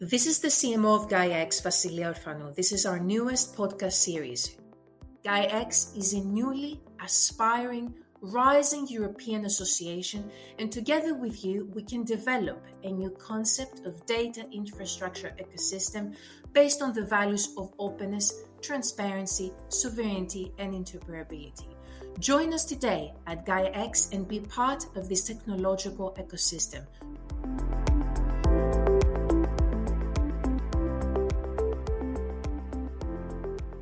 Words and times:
This 0.00 0.26
is 0.26 0.38
the 0.40 0.48
CMO 0.48 1.02
of 1.02 1.08
GaiaX, 1.10 1.60
Vasilia 1.62 2.14
Orfanou. 2.14 2.54
This 2.54 2.72
is 2.72 2.86
our 2.86 2.98
newest 2.98 3.54
podcast 3.54 3.92
series. 3.92 4.56
GaiaX 5.22 5.94
is 5.94 6.14
a 6.14 6.20
newly 6.20 6.80
aspiring, 7.04 7.92
rising 8.22 8.88
European 8.88 9.44
association, 9.44 10.30
and 10.58 10.72
together 10.72 11.14
with 11.14 11.44
you, 11.44 11.70
we 11.74 11.82
can 11.82 12.04
develop 12.04 12.64
a 12.84 12.90
new 12.90 13.10
concept 13.10 13.84
of 13.84 14.06
data 14.06 14.46
infrastructure 14.50 15.34
ecosystem 15.38 16.16
based 16.54 16.80
on 16.80 16.94
the 16.94 17.04
values 17.04 17.52
of 17.58 17.74
openness, 17.78 18.32
transparency, 18.62 19.52
sovereignty, 19.68 20.52
and 20.58 20.72
interoperability. 20.72 21.77
Join 22.18 22.52
us 22.52 22.64
today 22.64 23.12
at 23.26 23.46
GaiaX 23.46 24.12
and 24.12 24.26
be 24.26 24.40
part 24.40 24.86
of 24.96 25.08
this 25.08 25.24
technological 25.24 26.16
ecosystem. 26.18 26.84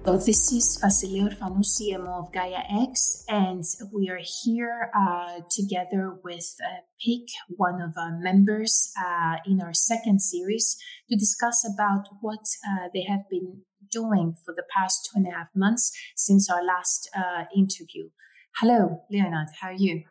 So 0.06 0.16
this 0.16 0.52
is 0.52 0.78
Vasilia 0.80 1.28
Orfanou, 1.28 1.64
CMO 1.66 2.20
of 2.20 2.32
Gaia 2.32 2.62
X, 2.70 3.24
and 3.28 3.64
we 3.92 4.08
are 4.08 4.20
here 4.44 4.88
uh, 4.94 5.40
together 5.50 6.16
with 6.22 6.54
uh, 6.62 6.86
Peaq, 7.02 7.26
one 7.48 7.82
of 7.82 7.94
our 7.98 8.16
members, 8.16 8.92
uh, 9.04 9.38
in 9.44 9.60
our 9.60 9.74
second 9.74 10.22
series 10.22 10.76
to 11.10 11.16
discuss 11.16 11.66
about 11.66 12.06
what 12.20 12.44
uh, 12.64 12.86
they 12.94 13.02
have 13.02 13.28
been 13.28 13.62
doing 13.90 14.34
for 14.44 14.54
the 14.54 14.64
past 14.74 15.08
two 15.10 15.18
and 15.18 15.26
a 15.26 15.30
half 15.30 15.48
months 15.54 15.92
since 16.16 16.50
our 16.50 16.64
last 16.64 17.10
uh, 17.16 17.44
interview. 17.54 18.08
Hello, 18.56 19.02
Leonard. 19.10 19.48
How 19.60 19.68
are 19.68 19.74
you? 19.74 20.04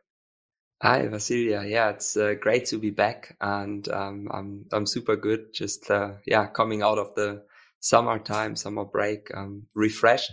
Hi, 0.81 1.07
Vasilia. 1.07 1.67
Yeah, 1.67 1.89
it's 1.89 2.15
uh, 2.17 2.35
great 2.39 2.65
to 2.65 2.77
be 2.77 2.91
back, 2.91 3.35
and 3.39 3.87
um, 3.89 4.27
I'm 4.31 4.65
I'm 4.71 4.85
super 4.85 5.15
good. 5.15 5.53
Just 5.53 5.89
yeah, 6.27 6.47
coming 6.47 6.83
out 6.83 6.99
of 6.99 7.15
the 7.15 7.43
summertime, 7.79 8.55
summer 8.55 8.85
break, 8.85 9.29
um, 9.35 9.67
refreshed. 9.75 10.31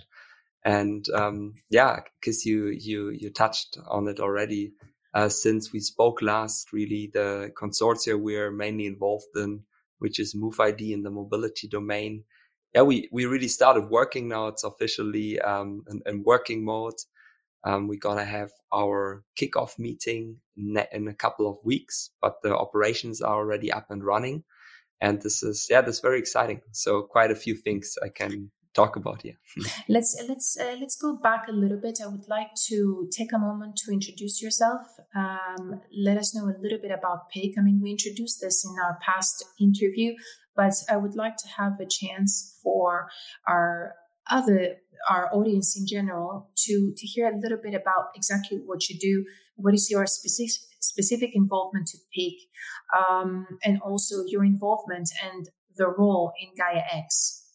And 0.64 1.04
um, 1.14 1.54
yeah, 1.70 2.00
because 2.20 2.46
you 2.46 2.68
you 2.68 3.10
you 3.10 3.30
touched 3.30 3.78
on 3.88 4.08
it 4.08 4.20
already. 4.20 4.72
Uh, 5.14 5.28
since 5.28 5.72
we 5.72 5.80
spoke 5.80 6.22
last, 6.22 6.72
really 6.72 7.10
the 7.12 7.52
consortia 7.60 8.18
we're 8.18 8.50
mainly 8.50 8.86
involved 8.86 9.26
in, 9.36 9.62
which 9.98 10.18
is 10.18 10.34
MoveID 10.34 10.92
in 10.92 11.02
the 11.02 11.10
mobility 11.10 11.68
domain. 11.68 12.24
Yeah, 12.74 12.82
we 12.82 13.08
we 13.12 13.26
really 13.26 13.48
started 13.48 13.90
working 13.90 14.28
now. 14.28 14.48
It's 14.48 14.64
officially 14.64 15.40
um, 15.40 15.84
in, 15.90 16.00
in 16.06 16.22
working 16.24 16.64
mode. 16.64 16.94
Um, 17.64 17.86
we're 17.86 17.98
gonna 17.98 18.24
have 18.24 18.50
our 18.72 19.24
kickoff 19.38 19.78
meeting 19.78 20.38
in 20.56 21.08
a 21.08 21.14
couple 21.14 21.46
of 21.48 21.58
weeks, 21.64 22.10
but 22.20 22.42
the 22.42 22.56
operations 22.56 23.20
are 23.20 23.36
already 23.36 23.70
up 23.70 23.90
and 23.90 24.02
running. 24.02 24.44
And 25.00 25.20
this 25.20 25.42
is 25.42 25.66
yeah 25.68 25.82
this 25.82 25.96
is 25.96 26.00
very 26.00 26.18
exciting. 26.18 26.60
So 26.72 27.02
quite 27.02 27.30
a 27.30 27.36
few 27.36 27.54
things 27.56 27.96
i 28.02 28.08
can 28.08 28.50
talk 28.74 28.96
about 28.96 29.22
here. 29.22 29.34
Let's 29.88 30.16
let's 30.28 30.56
uh, 30.58 30.76
let's 30.80 30.96
go 30.96 31.16
back 31.16 31.46
a 31.48 31.52
little 31.52 31.78
bit. 31.78 31.98
I 32.02 32.06
would 32.06 32.28
like 32.28 32.54
to 32.68 33.08
take 33.16 33.32
a 33.32 33.38
moment 33.38 33.76
to 33.84 33.92
introduce 33.92 34.40
yourself. 34.40 34.86
Um, 35.14 35.82
let 35.94 36.16
us 36.16 36.34
know 36.34 36.44
a 36.44 36.56
little 36.60 36.78
bit 36.78 36.90
about 36.90 37.30
Peaq 37.34 37.52
i 37.58 37.62
mean 37.62 37.80
we 37.82 37.90
introduced 37.90 38.40
this 38.40 38.64
in 38.64 38.74
our 38.82 38.98
past 39.02 39.44
interview 39.60 40.14
but 40.56 40.72
i 40.90 40.96
would 40.96 41.14
like 41.14 41.36
to 41.36 41.48
have 41.48 41.80
a 41.80 41.86
chance 41.86 42.58
for 42.62 43.08
our 43.46 43.94
other 44.30 44.76
our 45.10 45.28
audience 45.34 45.76
in 45.76 45.86
general 45.86 46.50
to 46.56 46.92
to 46.96 47.06
hear 47.06 47.28
a 47.28 47.36
little 47.36 47.58
bit 47.62 47.74
about 47.74 48.10
exactly 48.14 48.58
what 48.64 48.88
you 48.88 48.98
do 48.98 49.24
what 49.56 49.74
is 49.74 49.90
your 49.90 50.06
specific 50.06 50.68
specific 50.82 51.30
involvement 51.34 51.86
to 51.88 51.98
Peaq, 52.14 52.36
um, 52.96 53.46
and 53.64 53.80
also 53.80 54.24
your 54.26 54.44
involvement 54.44 55.08
and 55.24 55.48
the 55.76 55.88
role 55.88 56.32
in 56.40 56.50
Gaia 56.56 56.82
X. 56.92 57.46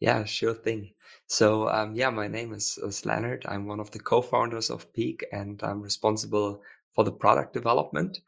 Yeah, 0.00 0.24
sure 0.24 0.54
thing. 0.54 0.92
So, 1.26 1.68
um, 1.68 1.94
yeah, 1.94 2.10
my 2.10 2.28
name 2.28 2.54
is, 2.54 2.78
is 2.78 3.04
Leonard. 3.04 3.44
I'm 3.46 3.66
one 3.66 3.80
of 3.80 3.90
the 3.90 3.98
co-founders 3.98 4.70
of 4.70 4.92
Peaq 4.92 5.22
and 5.32 5.60
I'm 5.62 5.82
responsible 5.82 6.62
for 6.94 7.04
the 7.04 7.12
product 7.12 7.52
development. 7.52 8.18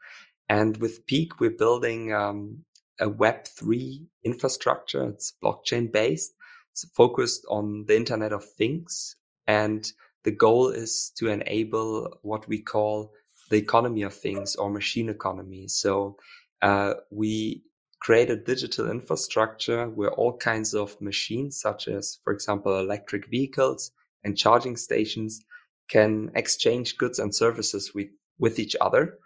And 0.49 0.77
with 0.77 1.07
Peaq, 1.07 1.39
we're 1.39 1.57
building 1.57 2.13
um, 2.13 2.63
a 3.01 3.09
Web3 3.09 4.05
infrastructure. 4.23 5.03
It's 5.09 5.33
blockchain 5.43 5.91
based. 5.91 6.33
It's 6.71 6.85
focused 6.95 7.45
on 7.49 7.85
the 7.87 7.97
Internet 7.97 8.31
of 8.31 8.45
Things. 8.45 9.15
And 9.47 9.85
the 10.23 10.31
goal 10.31 10.69
is 10.69 11.11
to 11.17 11.27
enable 11.27 12.17
what 12.21 12.47
we 12.47 12.61
call 12.61 13.11
the 13.49 13.57
economy 13.57 14.03
of 14.03 14.13
things 14.13 14.55
or 14.55 14.69
machine 14.69 15.09
economy. 15.09 15.67
So 15.67 16.17
uh, 16.61 16.93
we 17.09 17.63
create 17.99 18.29
a 18.29 18.35
digital 18.35 18.89
infrastructure 18.89 19.87
where 19.89 20.11
all 20.11 20.37
kinds 20.37 20.73
of 20.73 20.99
machines, 21.01 21.59
such 21.59 21.87
as, 21.87 22.19
for 22.23 22.31
example, 22.31 22.79
electric 22.79 23.29
vehicles 23.29 23.91
and 24.23 24.37
charging 24.37 24.77
stations, 24.77 25.43
can 25.89 26.31
exchange 26.35 26.97
goods 26.97 27.19
and 27.19 27.35
services 27.35 27.93
with, 27.93 28.07
with 28.39 28.59
each 28.59 28.75
other 28.79 29.17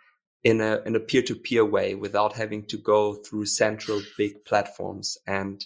in 0.45 0.61
a 0.61 0.79
in 0.85 0.95
a 0.95 0.99
peer 0.99 1.23
to 1.23 1.35
peer 1.35 1.65
way 1.65 1.95
without 1.95 2.33
having 2.33 2.63
to 2.67 2.77
go 2.77 3.15
through 3.15 3.47
central 3.47 3.99
big 4.15 4.45
platforms. 4.45 5.17
And 5.25 5.65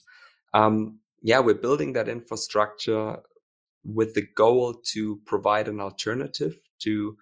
um, 0.53 0.99
yeah, 1.21 1.39
we're 1.39 1.65
building 1.65 1.93
that 1.93 2.07
infrastructure 2.07 3.17
with 3.83 4.13
the 4.13 4.25
goal 4.35 4.75
to 4.93 5.19
provide 5.25 5.67
an 5.67 5.81
alternative 5.81 6.57
to 6.79 7.17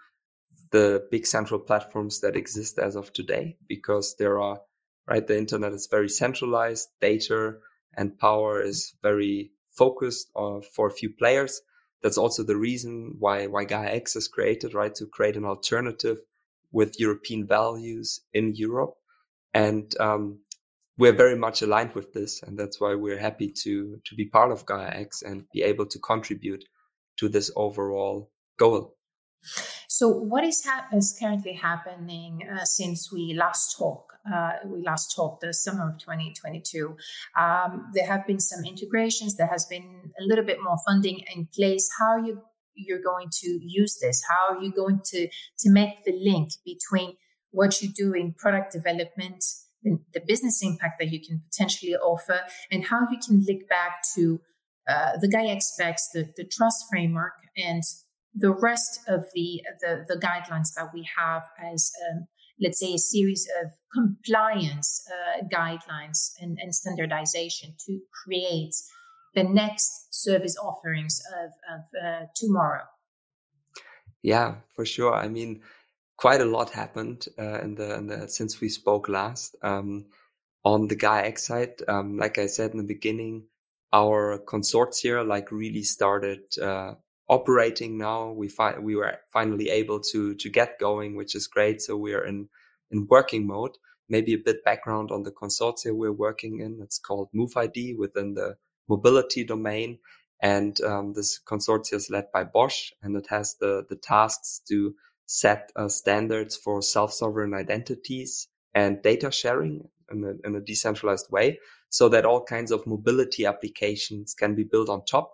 the 0.72 1.08
big 1.10 1.26
central 1.26 1.60
platforms 1.60 2.22
that 2.22 2.36
exist 2.36 2.78
as 2.78 2.96
of 2.96 3.12
today 3.12 3.58
because 3.68 4.16
there 4.18 4.40
are 4.40 4.60
right 5.08 5.26
the 5.26 5.38
internet 5.38 5.72
is 5.72 5.88
very 5.90 6.10
centralized 6.10 6.90
data 7.02 7.56
and 7.96 8.20
power 8.20 8.62
is 8.62 8.94
very 9.02 9.52
focused 9.78 10.30
on, 10.36 10.62
for 10.62 10.88
a 10.88 10.92
few 10.92 11.10
players 11.10 11.62
that's 12.04 12.18
also 12.18 12.44
the 12.44 12.58
reason 12.58 13.16
why 13.18 13.48
why 13.48 13.64
gaia 13.64 13.92
x 13.92 14.16
is 14.16 14.28
created 14.28 14.74
right 14.74 14.96
to 14.96 15.06
create 15.06 15.38
an 15.38 15.46
alternative 15.46 16.18
with 16.78 17.00
european 17.06 17.42
values 17.58 18.08
in 18.34 18.46
europe 18.56 18.96
and 19.54 19.86
um, 20.00 20.24
we're 21.00 21.20
very 21.24 21.38
much 21.46 21.62
aligned 21.62 21.94
with 21.94 22.10
this 22.14 22.44
and 22.44 22.54
that's 22.60 22.80
why 22.82 22.94
we're 22.94 23.24
happy 23.30 23.50
to 23.64 23.74
to 24.06 24.16
be 24.16 24.26
part 24.38 24.52
of 24.52 24.66
gaia 24.66 24.92
x 25.08 25.22
and 25.22 25.46
be 25.54 25.62
able 25.72 25.88
to 25.94 26.00
contribute 26.00 26.64
to 27.20 27.28
this 27.30 27.50
overall 27.56 28.32
goal 28.58 28.98
so, 29.88 30.10
what 30.10 30.44
is, 30.44 30.64
ha- 30.66 30.88
is 30.94 31.18
currently 31.20 31.54
happening 31.54 32.48
uh, 32.52 32.66
since 32.66 33.12
we 33.12 33.34
last 33.34 33.78
talked? 33.78 34.12
Uh, 34.32 34.54
we 34.66 34.82
last 34.82 35.16
talked 35.16 35.42
the 35.42 35.54
summer 35.54 35.90
of 35.90 35.98
2022. 36.00 36.98
Um, 37.38 37.90
there 37.94 38.06
have 38.06 38.28
been 38.28 38.40
some 38.40 38.66
integrations. 38.66 39.36
There 39.36 39.48
has 39.48 39.66
been 39.66 40.12
a 40.20 40.24
little 40.24 40.44
bit 40.44 40.58
more 40.62 40.78
funding 40.86 41.22
in 41.34 41.48
place. 41.56 41.90
How 41.98 42.10
are 42.12 42.20
you 42.20 42.42
you're 42.78 43.02
going 43.02 43.30
to 43.42 43.60
use 43.62 43.98
this? 44.02 44.22
How 44.30 44.56
are 44.56 44.62
you 44.62 44.72
going 44.72 45.02
to 45.06 45.28
to 45.28 45.70
make 45.70 46.06
the 46.06 46.14
link 46.14 46.52
between 46.66 47.18
what 47.52 47.82
you 47.82 47.90
do 47.90 48.14
in 48.14 48.34
product 48.34 48.72
development, 48.72 49.44
the, 49.84 50.00
the 50.14 50.22
business 50.26 50.62
impact 50.62 51.00
that 51.00 51.12
you 51.12 51.20
can 51.26 51.42
potentially 51.50 51.96
offer, 51.96 52.42
and 52.72 52.86
how 52.86 53.02
you 53.12 53.18
can 53.26 53.44
link 53.46 53.68
back 53.68 54.00
to 54.16 54.40
uh, 54.88 55.18
the 55.20 55.28
Gaia 55.28 55.50
X-Specs, 55.50 56.10
the, 56.14 56.30
the 56.38 56.46
trust 56.46 56.86
framework, 56.90 57.34
and 57.58 57.84
the 58.34 58.52
rest 58.52 59.02
of 59.08 59.26
the, 59.34 59.62
the, 59.82 60.06
the 60.08 60.16
guidelines 60.16 60.74
that 60.76 60.90
we 60.94 61.08
have 61.18 61.44
as, 61.62 61.92
um, 62.10 62.28
let's 62.62 62.80
say, 62.80 62.94
a 62.94 62.98
series 62.98 63.48
of 63.62 63.72
compliance 63.94 65.06
uh, 65.12 65.44
guidelines 65.54 66.32
and, 66.40 66.58
and, 66.62 66.74
standardization 66.74 67.74
to 67.86 68.00
create 68.24 68.76
the 69.38 69.44
next 69.44 70.16
service 70.24 70.58
offerings 70.58 71.22
of, 71.42 71.52
of 71.74 71.82
uh, 72.04 72.26
tomorrow. 72.36 72.86
Yeah, 74.24 74.56
for 74.76 74.84
sure. 74.84 75.14
I 75.14 75.28
mean, 75.28 75.62
quite 76.18 76.42
a 76.42 76.46
lot 76.46 76.72
happened 76.72 77.28
uh, 77.38 77.60
in, 77.62 77.76
the, 77.76 77.96
in, 77.96 78.08
the, 78.08 78.28
since 78.28 78.60
we 78.60 78.70
spoke 78.70 79.08
last. 79.08 79.56
Um, 79.62 80.06
on 80.66 80.88
the 80.88 80.96
Gaia 80.96 81.26
X 81.26 81.46
side, 81.46 81.76
um, 81.88 82.18
like 82.18 82.40
I 82.40 82.48
said 82.48 82.72
in 82.72 82.78
the 82.78 82.94
beginning, 82.96 83.46
our 83.94 84.40
consortia 84.40 85.26
like 85.26 85.52
really 85.52 85.84
started 85.84 86.42
uh, 86.62 86.96
operating 87.30 87.98
now. 87.98 88.32
We 88.32 88.50
fi- 88.50 88.80
we 88.80 88.96
were 88.96 89.18
finally 89.32 89.70
able 89.70 90.02
to 90.12 90.36
to 90.36 90.50
get 90.50 90.80
going, 90.80 91.16
which 91.16 91.36
is 91.36 91.48
great. 91.48 91.82
So 91.82 91.96
we 91.96 92.14
are 92.14 92.26
in 92.26 92.50
in 92.92 93.08
working 93.10 93.48
mode. 93.48 93.78
Maybe 94.10 94.34
a 94.34 94.44
bit 94.44 94.66
background 94.66 95.12
on 95.12 95.24
the 95.24 95.32
consortia 95.32 95.96
we're 95.96 96.12
working 96.12 96.60
in. 96.60 96.80
It's 96.82 97.00
called 97.00 97.30
MoveID 97.34 97.98
within 97.98 98.34
the 98.34 98.58
mobility 98.88 99.44
domain. 99.44 100.00
And 100.42 100.80
um, 100.82 101.14
this 101.14 101.40
consortium 101.46 101.96
is 101.96 102.10
led 102.10 102.32
by 102.32 102.44
Bosch 102.44 102.92
and 103.02 103.16
it 103.16 103.28
has 103.30 103.56
the, 103.60 103.86
the 103.90 103.96
tasks 103.96 104.62
to 104.70 104.94
set 105.26 105.72
uh, 105.76 105.90
standards 105.90 106.56
for 106.56 106.82
self-sovereign 106.82 107.54
identities 107.54 108.48
and 108.74 109.02
data 109.02 109.32
sharing 109.32 109.90
in 110.12 110.24
a, 110.24 110.48
in 110.48 110.56
a 110.56 110.62
decentralized 110.62 111.28
way 111.32 111.60
so 111.90 112.10
that 112.10 112.26
all 112.26 112.44
kinds 112.44 112.72
of 112.72 112.86
mobility 112.86 113.46
applications 113.46 114.34
can 114.34 114.56
be 114.56 114.64
built 114.64 114.90
on 114.90 115.04
top 115.06 115.34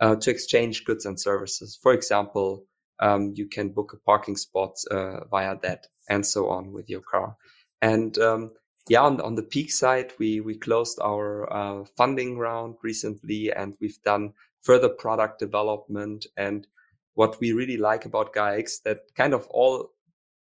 uh, 0.00 0.16
to 0.16 0.30
exchange 0.30 0.84
goods 0.84 1.06
and 1.06 1.20
services. 1.20 1.78
For 1.82 1.92
example, 1.92 2.64
um, 3.00 3.32
you 3.34 3.46
can 3.46 3.70
book 3.70 3.92
a 3.94 3.98
parking 3.98 4.36
spot 4.36 4.76
uh, 4.90 5.24
via 5.30 5.56
that 5.62 5.86
and 6.08 6.26
so 6.26 6.48
on 6.48 6.72
with 6.72 6.88
your 6.90 7.02
car. 7.02 7.36
And 7.80 8.16
um, 8.18 8.50
yeah, 8.90 9.02
on, 9.02 9.20
on 9.20 9.36
the 9.36 9.44
Peaq 9.44 9.70
side, 9.70 10.12
we 10.18 10.40
we 10.40 10.56
closed 10.56 10.98
our 11.00 11.50
uh, 11.52 11.84
funding 11.96 12.36
round 12.36 12.74
recently, 12.82 13.52
and 13.52 13.76
we've 13.80 14.02
done 14.02 14.32
further 14.62 14.88
product 14.88 15.38
development. 15.38 16.26
And 16.36 16.66
what 17.14 17.38
we 17.38 17.52
really 17.52 17.76
like 17.76 18.04
about 18.04 18.34
GaiaX 18.34 18.82
that 18.82 18.98
kind 19.16 19.32
of 19.32 19.46
all 19.50 19.92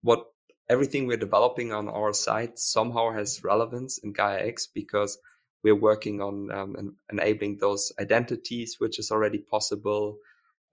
what 0.02 0.26
everything 0.68 1.06
we're 1.06 1.16
developing 1.16 1.72
on 1.72 1.88
our 1.88 2.12
site 2.12 2.58
somehow 2.58 3.12
has 3.12 3.44
relevance 3.44 3.98
in 3.98 4.12
GaiaX 4.12 4.66
because 4.74 5.16
we're 5.62 5.80
working 5.80 6.20
on 6.20 6.50
um, 6.50 6.74
en- 6.76 6.96
enabling 7.12 7.58
those 7.58 7.92
identities, 8.00 8.80
which 8.80 8.98
is 8.98 9.12
already 9.12 9.38
possible, 9.38 10.18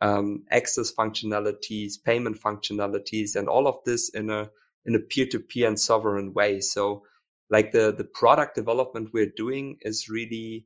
um, 0.02 0.46
access 0.50 0.92
functionalities, 0.92 2.04
payment 2.04 2.42
functionalities, 2.42 3.36
and 3.36 3.48
all 3.48 3.68
of 3.68 3.78
this 3.86 4.10
in 4.10 4.31
a 4.31 4.50
in 4.84 4.96
a 4.96 5.00
peer-to-peer 5.00 5.68
and 5.68 5.80
sovereign 5.80 6.34
way. 6.34 6.60
So, 6.60 7.04
like 7.51 7.71
the 7.71 7.94
the 7.95 8.06
product 8.06 8.56
development 8.56 9.09
we're 9.13 9.33
doing 9.36 9.77
is 9.81 10.09
really 10.09 10.65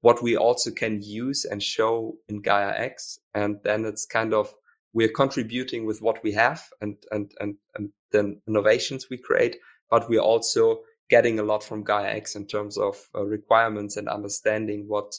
what 0.00 0.22
we 0.22 0.36
also 0.36 0.70
can 0.70 1.02
use 1.02 1.44
and 1.44 1.62
show 1.62 2.16
in 2.28 2.40
Gaia 2.40 2.72
X. 2.78 3.18
and 3.34 3.58
then 3.64 3.84
it's 3.84 4.06
kind 4.06 4.32
of 4.32 4.54
we're 4.92 5.12
contributing 5.12 5.86
with 5.86 6.00
what 6.00 6.22
we 6.24 6.32
have 6.32 6.62
and 6.80 6.96
and 7.10 7.32
and 7.40 7.56
and 7.74 7.90
the 8.12 8.40
innovations 8.48 9.08
we 9.10 9.18
create, 9.18 9.56
but 9.90 10.08
we're 10.08 10.28
also 10.32 10.80
getting 11.10 11.38
a 11.38 11.44
lot 11.44 11.62
from 11.62 11.84
Gaia 11.84 12.08
X 12.08 12.36
in 12.36 12.46
terms 12.46 12.78
of 12.78 12.96
uh, 13.14 13.24
requirements 13.24 13.96
and 13.96 14.08
understanding 14.08 14.86
what 14.88 15.12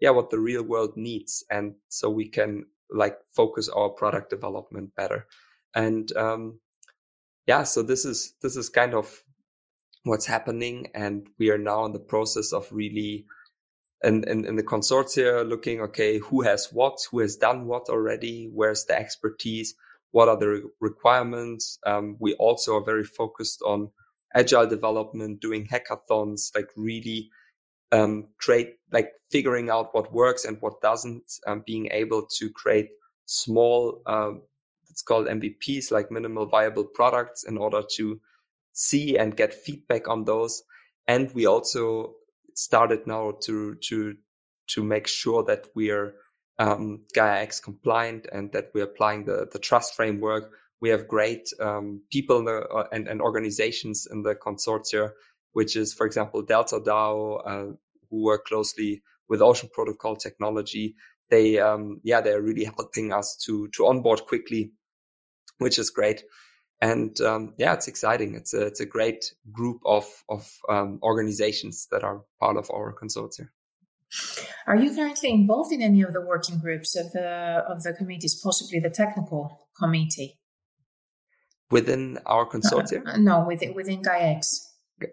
yeah 0.00 0.10
what 0.10 0.30
the 0.30 0.38
real 0.38 0.62
world 0.62 0.96
needs, 0.96 1.44
and 1.50 1.74
so 1.88 2.08
we 2.10 2.28
can 2.28 2.64
like 2.90 3.18
focus 3.34 3.68
our 3.68 3.90
product 3.90 4.30
development 4.30 4.94
better. 4.96 5.26
And 5.74 6.10
um, 6.16 6.60
yeah, 7.46 7.64
so 7.64 7.82
this 7.82 8.04
is 8.04 8.34
this 8.42 8.56
is 8.56 8.68
kind 8.68 8.94
of 8.94 9.22
what's 10.08 10.26
happening, 10.26 10.88
and 10.94 11.28
we 11.38 11.50
are 11.50 11.58
now 11.58 11.84
in 11.84 11.92
the 11.92 11.98
process 12.00 12.52
of 12.52 12.66
really 12.72 13.26
and 14.02 14.24
in, 14.26 14.44
in, 14.44 14.54
the 14.54 14.62
consortia 14.62 15.48
looking 15.48 15.80
okay 15.80 16.18
who 16.18 16.42
has 16.42 16.68
what 16.72 17.00
who 17.10 17.18
has 17.18 17.34
done 17.36 17.66
what 17.66 17.88
already 17.88 18.48
where's 18.54 18.84
the 18.84 18.96
expertise 18.96 19.74
what 20.12 20.28
are 20.28 20.36
the 20.36 20.48
re- 20.48 20.62
requirements? 20.80 21.78
Um, 21.86 22.16
we 22.18 22.34
also 22.34 22.76
are 22.76 22.84
very 22.84 23.04
focused 23.04 23.62
on 23.62 23.90
agile 24.34 24.66
development 24.66 25.40
doing 25.40 25.66
hackathons 25.66 26.54
like 26.54 26.68
really 26.76 27.30
um, 27.92 28.28
create 28.38 28.74
like 28.92 29.12
figuring 29.30 29.70
out 29.70 29.94
what 29.94 30.12
works 30.12 30.44
and 30.44 30.60
what 30.60 30.80
doesn't 30.82 31.24
um, 31.46 31.62
being 31.66 31.88
able 31.92 32.26
to 32.38 32.50
create 32.50 32.90
small 33.24 34.02
um, 34.06 34.42
it's 34.90 35.00
called 35.00 35.26
mvps 35.26 35.90
like 35.90 36.10
minimal 36.10 36.44
viable 36.44 36.84
products 36.84 37.44
in 37.44 37.56
order 37.56 37.82
to 37.90 38.20
see 38.78 39.16
and 39.18 39.36
get 39.36 39.52
feedback 39.52 40.08
on 40.08 40.24
those 40.24 40.62
and 41.08 41.32
we 41.34 41.46
also 41.46 42.14
started 42.54 43.06
now 43.06 43.32
to 43.42 43.76
to 43.76 44.14
to 44.68 44.84
make 44.84 45.06
sure 45.06 45.42
that 45.44 45.66
we 45.74 45.90
are 45.90 46.14
um, 46.58 47.04
GaiaX 47.16 47.62
compliant 47.62 48.26
and 48.30 48.52
that 48.52 48.66
we're 48.74 48.84
applying 48.84 49.24
the 49.24 49.48
the 49.50 49.58
trust 49.58 49.94
framework. 49.94 50.52
We 50.80 50.90
have 50.90 51.08
great 51.08 51.48
um, 51.58 52.02
people 52.12 52.44
the, 52.44 52.60
uh, 52.60 52.86
and, 52.92 53.08
and 53.08 53.20
organizations 53.20 54.06
in 54.08 54.22
the 54.22 54.36
consortia, 54.36 55.10
which 55.52 55.74
is, 55.74 55.92
for 55.92 56.06
example, 56.06 56.42
Delta 56.42 56.78
DAO, 56.78 57.40
uh, 57.44 57.72
who 58.08 58.22
work 58.22 58.44
closely 58.44 59.02
with 59.28 59.42
Ocean 59.42 59.70
Protocol 59.72 60.14
technology. 60.14 60.94
They, 61.30 61.58
um, 61.58 62.00
yeah, 62.04 62.20
they're 62.20 62.42
really 62.42 62.64
helping 62.64 63.12
us 63.12 63.36
to 63.46 63.68
to 63.76 63.86
onboard 63.86 64.20
quickly, 64.26 64.72
which 65.58 65.78
is 65.78 65.90
great 65.90 66.22
and 66.80 67.20
um, 67.20 67.54
yeah, 67.58 67.74
it's 67.74 67.88
exciting. 67.88 68.34
It's 68.34 68.54
a 68.54 68.66
it's 68.66 68.80
a 68.80 68.86
great 68.86 69.34
group 69.50 69.80
of 69.84 70.04
of 70.28 70.48
um, 70.68 71.00
organizations 71.02 71.88
that 71.90 72.04
are 72.04 72.22
part 72.40 72.56
of 72.56 72.70
our 72.70 72.94
consortium. 72.94 73.48
Are 74.66 74.76
you 74.76 74.94
currently 74.94 75.30
involved 75.30 75.72
in 75.72 75.82
any 75.82 76.02
of 76.02 76.12
the 76.12 76.20
working 76.20 76.58
groups 76.58 76.96
of 76.96 77.12
the 77.12 77.64
of 77.68 77.82
the 77.82 77.92
committees, 77.92 78.40
possibly 78.42 78.78
the 78.80 78.90
technical 78.90 79.68
committee? 79.78 80.38
Within 81.70 82.18
our 82.26 82.46
consortium? 82.46 83.06
Uh, 83.06 83.16
no, 83.18 83.44
within 83.46 83.74
within 83.74 84.02
GaiaX. 84.02 84.60
Okay. 85.02 85.12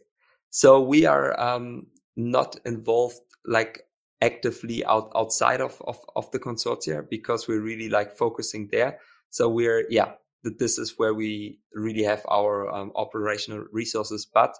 So 0.52 0.82
we 0.82 1.06
are 1.06 1.38
um, 1.40 1.88
not 2.16 2.58
involved 2.66 3.20
like 3.46 3.82
actively 4.22 4.86
out 4.86 5.12
outside 5.16 5.62
of, 5.62 5.82
of 5.88 5.98
of 6.16 6.30
the 6.32 6.40
consortia 6.40 7.04
because 7.10 7.48
we're 7.48 7.62
really 7.62 7.90
like 7.90 8.16
focusing 8.16 8.70
there. 8.72 9.00
So 9.32 9.50
we're 9.50 9.86
yeah 9.90 10.14
that 10.46 10.60
this 10.60 10.78
is 10.78 10.94
where 10.98 11.14
we 11.14 11.60
really 11.74 12.04
have 12.04 12.24
our 12.30 12.74
um, 12.74 12.92
operational 12.96 13.66
resources. 13.74 14.28
But 14.32 14.56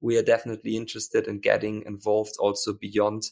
we 0.00 0.16
are 0.18 0.22
definitely 0.22 0.76
interested 0.76 1.26
in 1.26 1.40
getting 1.40 1.82
involved 1.86 2.34
also 2.38 2.74
beyond 2.74 3.22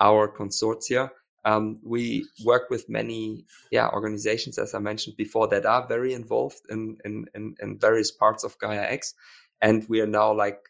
our 0.00 0.32
consortia. 0.32 1.10
Um, 1.44 1.80
we 1.84 2.26
work 2.44 2.70
with 2.70 2.88
many, 2.88 3.44
yeah, 3.70 3.88
organizations, 3.88 4.58
as 4.58 4.74
I 4.74 4.78
mentioned 4.78 5.16
before, 5.16 5.48
that 5.48 5.66
are 5.66 5.86
very 5.86 6.14
involved 6.14 6.60
in, 6.70 6.96
in, 7.04 7.26
in, 7.34 7.54
in 7.60 7.78
various 7.78 8.12
parts 8.12 8.44
of 8.44 8.58
GaiaX. 8.58 9.14
And 9.60 9.84
we 9.88 10.00
are 10.00 10.06
now 10.06 10.32
like 10.32 10.60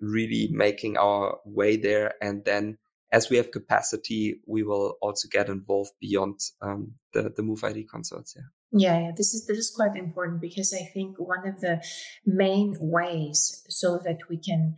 really 0.00 0.48
making 0.50 0.96
our 0.96 1.38
way 1.44 1.76
there. 1.76 2.14
And 2.22 2.44
then 2.44 2.78
as 3.12 3.28
we 3.28 3.36
have 3.36 3.50
capacity, 3.50 4.40
we 4.46 4.62
will 4.62 4.96
also 5.02 5.28
get 5.30 5.48
involved 5.48 5.92
beyond 6.00 6.40
um, 6.62 6.92
the, 7.12 7.32
the 7.36 7.42
MoveID 7.42 7.86
consortia. 7.92 8.44
Yeah, 8.72 9.00
yeah, 9.00 9.10
this 9.16 9.34
is 9.34 9.46
this 9.46 9.58
is 9.58 9.72
quite 9.74 9.96
important 9.96 10.40
because 10.40 10.72
I 10.72 10.84
think 10.94 11.16
one 11.18 11.46
of 11.46 11.60
the 11.60 11.82
main 12.24 12.76
ways 12.80 13.64
so 13.68 13.98
that 14.04 14.18
we 14.28 14.38
can 14.38 14.76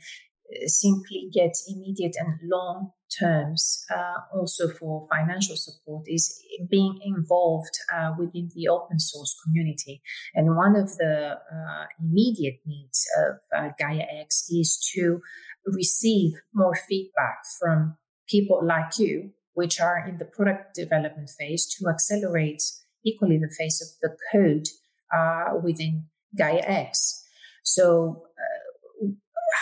uh, 0.50 0.66
simply 0.66 1.28
get 1.32 1.52
immediate 1.68 2.16
and 2.18 2.38
long 2.50 2.92
terms 3.20 3.84
uh, 3.94 4.20
also 4.34 4.68
for 4.68 5.06
financial 5.10 5.56
support 5.56 6.04
is 6.06 6.42
being 6.70 6.98
involved 7.02 7.74
uh, 7.94 8.12
within 8.18 8.48
the 8.54 8.68
open 8.68 8.98
source 8.98 9.36
community. 9.44 10.00
And 10.34 10.56
one 10.56 10.74
of 10.74 10.88
the 10.96 11.36
uh, 11.36 11.84
immediate 12.00 12.60
needs 12.64 13.06
of 13.18 13.34
uh, 13.54 13.68
GaiaX 13.78 14.44
is 14.50 14.78
to 14.94 15.20
receive 15.66 16.32
more 16.54 16.74
feedback 16.74 17.40
from 17.60 17.98
people 18.26 18.60
like 18.64 18.98
you, 18.98 19.32
which 19.52 19.80
are 19.80 20.06
in 20.08 20.16
the 20.16 20.24
product 20.24 20.74
development 20.74 21.28
phase 21.38 21.66
to 21.76 21.90
accelerate 21.90 22.62
equally 23.04 23.38
the 23.38 23.52
face 23.58 23.80
of 23.82 23.88
the 24.00 24.16
code 24.30 24.66
uh, 25.14 25.56
within 25.62 26.06
GaiaX. 26.38 27.22
So, 27.62 28.24
uh, 28.38 29.08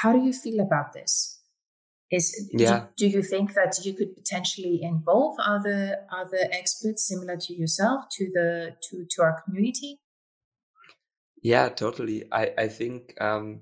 how 0.00 0.12
do 0.12 0.20
you 0.20 0.32
feel 0.32 0.60
about 0.60 0.92
this? 0.92 1.40
Is 2.10 2.50
yeah. 2.52 2.86
do, 2.96 3.08
do, 3.08 3.16
you 3.18 3.22
think 3.22 3.54
that 3.54 3.78
you 3.84 3.94
could 3.94 4.16
potentially 4.16 4.80
involve 4.82 5.36
other 5.38 5.98
other 6.10 6.48
experts 6.50 7.06
similar 7.06 7.36
to 7.36 7.54
yourself 7.54 8.06
to 8.12 8.30
the 8.34 8.76
to 8.82 9.06
to 9.10 9.22
our 9.22 9.40
community? 9.42 10.00
Yeah, 11.40 11.68
totally. 11.68 12.24
I 12.32 12.52
I 12.58 12.68
think 12.68 13.14
um, 13.20 13.60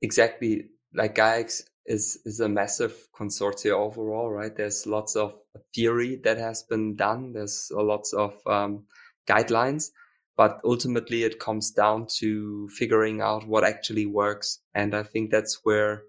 exactly 0.00 0.70
like 0.94 1.16
GaiaX 1.16 1.62
is 1.88 2.18
is 2.24 2.40
a 2.40 2.48
massive 2.48 2.94
consortia 3.18 3.72
overall, 3.72 4.30
right? 4.30 4.54
There's 4.54 4.86
lots 4.86 5.16
of 5.16 5.34
theory 5.74 6.20
that 6.24 6.38
has 6.38 6.62
been 6.62 6.96
done. 6.96 7.32
There's 7.32 7.72
lots 7.74 8.12
of 8.12 8.34
um, 8.46 8.84
guidelines, 9.26 9.90
but 10.36 10.60
ultimately 10.64 11.24
it 11.24 11.40
comes 11.40 11.70
down 11.70 12.06
to 12.18 12.68
figuring 12.68 13.20
out 13.20 13.48
what 13.48 13.64
actually 13.64 14.06
works. 14.06 14.60
And 14.74 14.94
I 14.94 15.02
think 15.02 15.30
that's 15.30 15.60
where, 15.64 16.02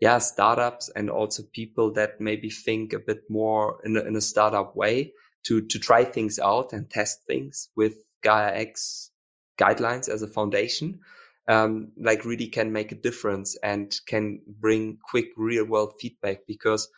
yeah, 0.00 0.18
startups 0.18 0.90
and 0.94 1.08
also 1.08 1.44
people 1.52 1.92
that 1.92 2.20
maybe 2.20 2.50
think 2.50 2.92
a 2.92 2.98
bit 2.98 3.22
more 3.30 3.80
in 3.84 3.96
a, 3.96 4.00
in 4.00 4.16
a 4.16 4.20
startup 4.20 4.76
way 4.76 5.12
to 5.44 5.62
to 5.62 5.78
try 5.78 6.04
things 6.04 6.38
out 6.38 6.72
and 6.72 6.90
test 6.90 7.24
things 7.26 7.68
with 7.76 7.94
GaiaX 8.24 9.10
guidelines 9.58 10.08
as 10.08 10.22
a 10.22 10.28
foundation 10.28 11.00
um, 11.48 11.92
like 11.96 12.24
really 12.24 12.46
can 12.46 12.72
make 12.72 12.92
a 12.92 12.96
difference 12.96 13.56
and 13.62 13.94
can 14.06 14.40
bring 14.46 14.98
quick 15.02 15.26
real 15.36 15.64
world 15.64 15.94
feedback 16.00 16.40
because 16.46 16.88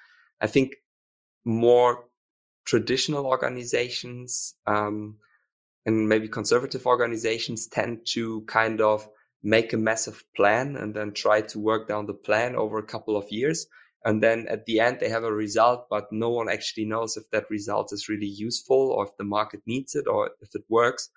I 0.40 0.46
think 0.46 0.74
more 1.44 2.04
traditional 2.64 3.26
organizations 3.26 4.54
um, 4.66 5.16
and 5.86 6.08
maybe 6.08 6.28
conservative 6.28 6.86
organizations 6.86 7.66
tend 7.66 8.06
to 8.06 8.42
kind 8.42 8.80
of 8.80 9.08
make 9.42 9.72
a 9.72 9.78
massive 9.78 10.24
plan 10.34 10.76
and 10.76 10.94
then 10.94 11.12
try 11.12 11.42
to 11.42 11.58
work 11.58 11.86
down 11.86 12.06
the 12.06 12.14
plan 12.14 12.56
over 12.56 12.78
a 12.78 12.86
couple 12.86 13.16
of 13.16 13.30
years. 13.30 13.66
And 14.02 14.22
then 14.22 14.46
at 14.48 14.66
the 14.66 14.80
end, 14.80 14.98
they 15.00 15.08
have 15.10 15.24
a 15.24 15.32
result, 15.32 15.86
but 15.90 16.10
no 16.10 16.30
one 16.30 16.48
actually 16.48 16.86
knows 16.86 17.16
if 17.16 17.28
that 17.30 17.50
result 17.50 17.92
is 17.92 18.08
really 18.08 18.26
useful 18.26 18.90
or 18.90 19.04
if 19.04 19.16
the 19.18 19.24
market 19.24 19.60
needs 19.66 19.94
it 19.94 20.06
or 20.06 20.30
if 20.40 20.54
it 20.54 20.64
works. 20.68 21.10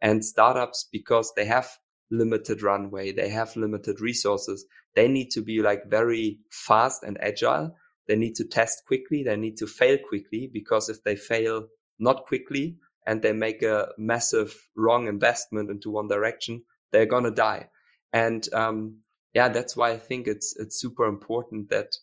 And 0.00 0.24
startups, 0.24 0.88
because 0.90 1.32
they 1.36 1.46
have 1.46 1.70
limited 2.10 2.62
runway. 2.62 3.12
They 3.12 3.28
have 3.28 3.56
limited 3.56 4.00
resources. 4.00 4.66
They 4.94 5.08
need 5.08 5.30
to 5.32 5.42
be 5.42 5.60
like 5.62 5.90
very 5.90 6.38
fast 6.50 7.02
and 7.02 7.18
agile. 7.20 7.74
They 8.06 8.16
need 8.16 8.34
to 8.36 8.44
test 8.44 8.84
quickly. 8.86 9.22
They 9.22 9.36
need 9.36 9.56
to 9.58 9.66
fail 9.66 9.98
quickly 10.08 10.50
because 10.52 10.88
if 10.88 11.02
they 11.02 11.16
fail 11.16 11.68
not 11.98 12.26
quickly 12.26 12.76
and 13.06 13.22
they 13.22 13.32
make 13.32 13.62
a 13.62 13.88
massive 13.98 14.54
wrong 14.76 15.08
investment 15.08 15.70
into 15.70 15.90
one 15.90 16.08
direction, 16.08 16.62
they're 16.92 17.06
going 17.06 17.24
to 17.24 17.30
die. 17.30 17.68
And, 18.12 18.46
um, 18.54 18.98
yeah, 19.32 19.48
that's 19.48 19.76
why 19.76 19.90
I 19.90 19.98
think 19.98 20.28
it's, 20.28 20.54
it's 20.58 20.80
super 20.80 21.06
important 21.06 21.70
that 21.70 21.96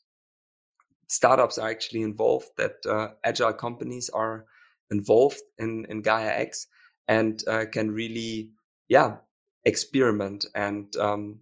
startups 1.08 1.58
are 1.58 1.70
actually 1.70 2.02
involved, 2.02 2.50
that, 2.58 2.86
uh, 2.88 3.10
agile 3.24 3.54
companies 3.54 4.10
are 4.10 4.46
involved 4.90 5.42
in, 5.58 5.86
in 5.88 6.02
Gaia 6.02 6.32
X 6.32 6.68
and, 7.08 7.42
uh, 7.48 7.66
can 7.72 7.92
really, 7.92 8.52
yeah, 8.90 9.18
experiment. 9.66 10.46
And, 10.56 10.96
um, 10.98 11.40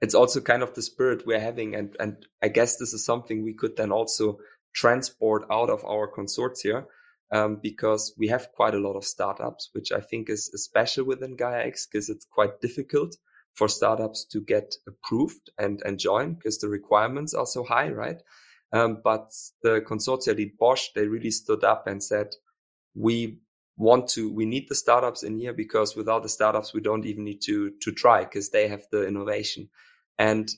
it's 0.00 0.14
also 0.14 0.40
kind 0.40 0.62
of 0.62 0.74
the 0.74 0.82
spirit 0.82 1.26
we're 1.26 1.40
having. 1.40 1.74
And, 1.74 1.96
and 1.98 2.26
I 2.42 2.48
guess 2.48 2.76
this 2.76 2.92
is 2.92 3.04
something 3.04 3.42
we 3.42 3.54
could 3.54 3.76
then 3.76 3.92
also 3.92 4.38
transport 4.74 5.46
out 5.50 5.70
of 5.70 5.84
our 5.84 6.10
consortia 6.10 6.84
um, 7.32 7.58
because 7.62 8.14
we 8.18 8.28
have 8.28 8.52
quite 8.52 8.74
a 8.74 8.78
lot 8.78 8.96
of 8.96 9.04
startups, 9.04 9.70
which 9.72 9.90
I 9.92 10.00
think 10.00 10.28
is, 10.28 10.50
special 10.54 11.04
within 11.04 11.36
gaiax 11.36 11.86
because 11.90 12.08
it's 12.08 12.26
quite 12.26 12.60
difficult 12.60 13.16
for 13.54 13.68
startups 13.68 14.26
to 14.26 14.40
get 14.42 14.74
approved 14.86 15.50
and, 15.58 15.80
and 15.84 15.98
join 15.98 16.34
because 16.34 16.58
the 16.58 16.68
requirements 16.68 17.32
are 17.32 17.46
so 17.46 17.64
high, 17.64 17.88
right? 17.88 18.20
Um, 18.72 19.00
but 19.02 19.32
the 19.62 19.80
consortia 19.80 20.36
lead 20.36 20.58
Bosch, 20.58 20.88
they 20.94 21.06
really 21.06 21.30
stood 21.30 21.64
up 21.64 21.86
and 21.86 22.02
said, 22.02 22.28
we 22.94 23.38
want 23.76 24.08
to, 24.08 24.32
we 24.32 24.46
need 24.46 24.68
the 24.68 24.74
startups 24.74 25.22
in 25.22 25.38
here 25.38 25.52
because 25.52 25.96
without 25.96 26.22
the 26.22 26.28
startups, 26.28 26.72
we 26.72 26.80
don't 26.80 27.06
even 27.06 27.24
need 27.24 27.42
to, 27.42 27.72
to 27.82 27.92
try 27.92 28.24
because 28.24 28.50
they 28.50 28.68
have 28.68 28.84
the 28.90 29.06
innovation. 29.06 29.68
And 30.18 30.50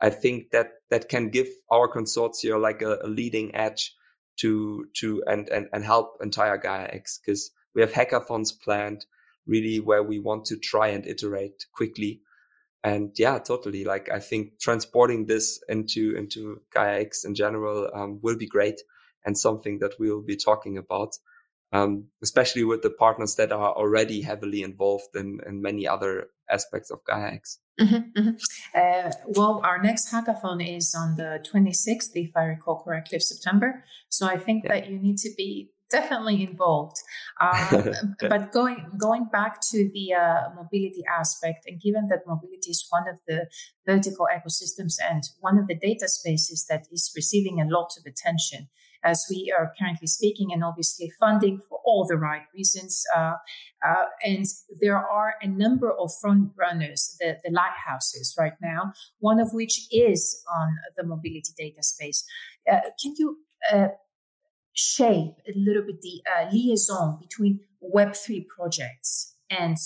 I 0.00 0.10
think 0.10 0.50
that 0.50 0.72
that 0.90 1.08
can 1.08 1.28
give 1.28 1.48
our 1.70 1.88
consortia 1.88 2.60
like 2.60 2.82
a, 2.82 2.98
a 3.02 3.08
leading 3.08 3.54
edge 3.54 3.94
to 4.38 4.86
to 4.96 5.22
and 5.26 5.48
and 5.50 5.68
and 5.72 5.84
help 5.84 6.18
entire 6.22 6.56
Gaia 6.56 6.88
X 6.90 7.20
because 7.20 7.50
we 7.74 7.82
have 7.82 7.92
hackathons 7.92 8.58
planned 8.58 9.04
really 9.46 9.80
where 9.80 10.02
we 10.02 10.18
want 10.18 10.46
to 10.46 10.56
try 10.56 10.88
and 10.88 11.06
iterate 11.06 11.66
quickly. 11.72 12.22
And 12.82 13.12
yeah, 13.18 13.38
totally. 13.38 13.84
Like 13.84 14.10
I 14.10 14.20
think 14.20 14.58
transporting 14.58 15.26
this 15.26 15.62
into 15.68 16.16
into 16.16 16.62
Gaia 16.72 17.00
X 17.00 17.24
in 17.24 17.34
general 17.34 17.90
um, 17.92 18.20
will 18.22 18.36
be 18.36 18.46
great 18.46 18.80
and 19.26 19.36
something 19.36 19.80
that 19.80 19.96
we'll 19.98 20.22
be 20.22 20.36
talking 20.36 20.78
about, 20.78 21.14
um, 21.72 22.06
especially 22.22 22.64
with 22.64 22.82
the 22.82 22.90
partners 22.90 23.36
that 23.36 23.52
are 23.52 23.72
already 23.72 24.22
heavily 24.22 24.62
involved 24.62 25.14
in 25.14 25.40
in 25.46 25.62
many 25.62 25.86
other 25.86 26.28
aspects 26.50 26.90
of 26.90 27.04
Gaia 27.04 27.32
X. 27.34 27.58
Mm-hmm, 27.80 28.20
mm-hmm. 28.20 28.30
Uh, 28.74 29.12
well, 29.28 29.60
our 29.64 29.80
next 29.80 30.12
hackathon 30.12 30.60
is 30.60 30.94
on 30.98 31.16
the 31.16 31.42
26th, 31.52 32.10
if 32.14 32.36
I 32.36 32.44
recall 32.44 32.82
correctly, 32.82 33.16
of 33.16 33.22
September. 33.22 33.84
So 34.08 34.26
I 34.26 34.36
think 34.36 34.64
yeah. 34.64 34.72
that 34.72 34.90
you 34.90 34.98
need 34.98 35.16
to 35.18 35.30
be 35.36 35.70
definitely 35.90 36.42
involved. 36.42 36.96
Uh, 37.40 37.94
but 38.28 38.52
going 38.52 38.84
going 38.98 39.24
back 39.24 39.62
to 39.62 39.88
the 39.94 40.12
uh, 40.12 40.50
mobility 40.54 41.02
aspect, 41.08 41.64
and 41.66 41.80
given 41.80 42.06
that 42.08 42.26
mobility 42.26 42.68
is 42.68 42.86
one 42.90 43.08
of 43.08 43.16
the 43.26 43.46
vertical 43.86 44.26
ecosystems 44.30 44.96
and 45.02 45.22
one 45.40 45.58
of 45.58 45.66
the 45.66 45.74
data 45.74 46.06
spaces 46.06 46.66
that 46.68 46.84
is 46.92 47.10
receiving 47.16 47.62
a 47.62 47.64
lot 47.64 47.92
of 47.96 48.04
attention, 48.04 48.68
as 49.02 49.26
we 49.30 49.52
are 49.56 49.72
currently 49.78 50.06
speaking, 50.06 50.52
and 50.52 50.62
obviously 50.64 51.10
funding 51.18 51.60
for 51.68 51.78
all 51.84 52.06
the 52.06 52.16
right 52.16 52.42
reasons. 52.54 53.02
Uh, 53.16 53.34
uh, 53.86 54.04
and 54.24 54.44
there 54.80 54.98
are 54.98 55.34
a 55.40 55.48
number 55.48 55.90
of 55.90 56.10
front 56.20 56.52
runners, 56.58 57.16
the, 57.20 57.38
the 57.44 57.50
lighthouses 57.50 58.34
right 58.38 58.54
now, 58.60 58.92
one 59.18 59.40
of 59.40 59.48
which 59.52 59.86
is 59.90 60.42
on 60.54 60.76
the 60.96 61.04
mobility 61.04 61.52
data 61.56 61.82
space. 61.82 62.24
Uh, 62.70 62.80
can 63.02 63.14
you 63.16 63.38
uh, 63.72 63.88
shape 64.72 65.34
a 65.46 65.52
little 65.56 65.82
bit 65.82 66.00
the 66.02 66.22
uh, 66.30 66.50
liaison 66.52 67.18
between 67.20 67.60
Web3 67.82 68.46
projects 68.46 69.36
and 69.50 69.76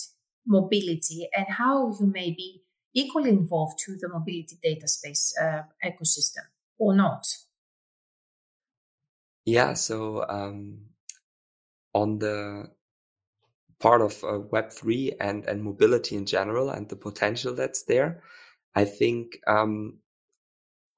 mobility 0.46 1.28
and 1.36 1.46
how 1.48 1.94
you 2.00 2.06
may 2.06 2.30
be 2.30 2.62
equally 2.94 3.30
involved 3.30 3.78
to 3.84 3.96
the 4.00 4.08
mobility 4.08 4.56
data 4.62 4.86
space 4.86 5.34
uh, 5.40 5.62
ecosystem 5.84 6.44
or 6.78 6.94
not? 6.94 7.26
Yeah, 9.46 9.72
so 9.74 10.22
um, 10.28 10.90
on 11.94 12.18
the 12.18 12.70
part 13.78 14.00
of 14.02 14.22
uh, 14.24 14.38
Web3 14.50 15.12
and, 15.20 15.44
and 15.46 15.62
mobility 15.62 16.16
in 16.16 16.26
general 16.26 16.70
and 16.70 16.88
the 16.88 16.96
potential 16.96 17.54
that's 17.54 17.84
there, 17.84 18.22
I 18.74 18.84
think 18.84 19.38
um, 19.46 19.98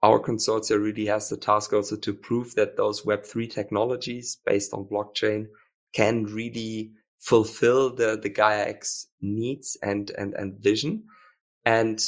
our 0.02 0.18
consortia 0.20 0.80
really 0.80 1.06
has 1.06 1.28
the 1.28 1.36
task 1.36 1.72
also 1.72 1.96
to 1.96 2.14
prove 2.14 2.54
that 2.54 2.76
those 2.76 3.02
Web3 3.04 3.46
technologies 3.46 4.38
based 4.46 4.72
on 4.72 4.84
blockchain 4.86 5.46
can 5.92 6.24
really 6.24 6.92
fulfill 7.18 7.94
the, 7.94 8.18
the 8.22 8.28
Gaia 8.28 8.66
X 8.68 9.08
needs 9.20 9.76
and, 9.82 10.10
and, 10.10 10.34
and 10.34 10.58
vision. 10.60 11.04
And 11.64 12.00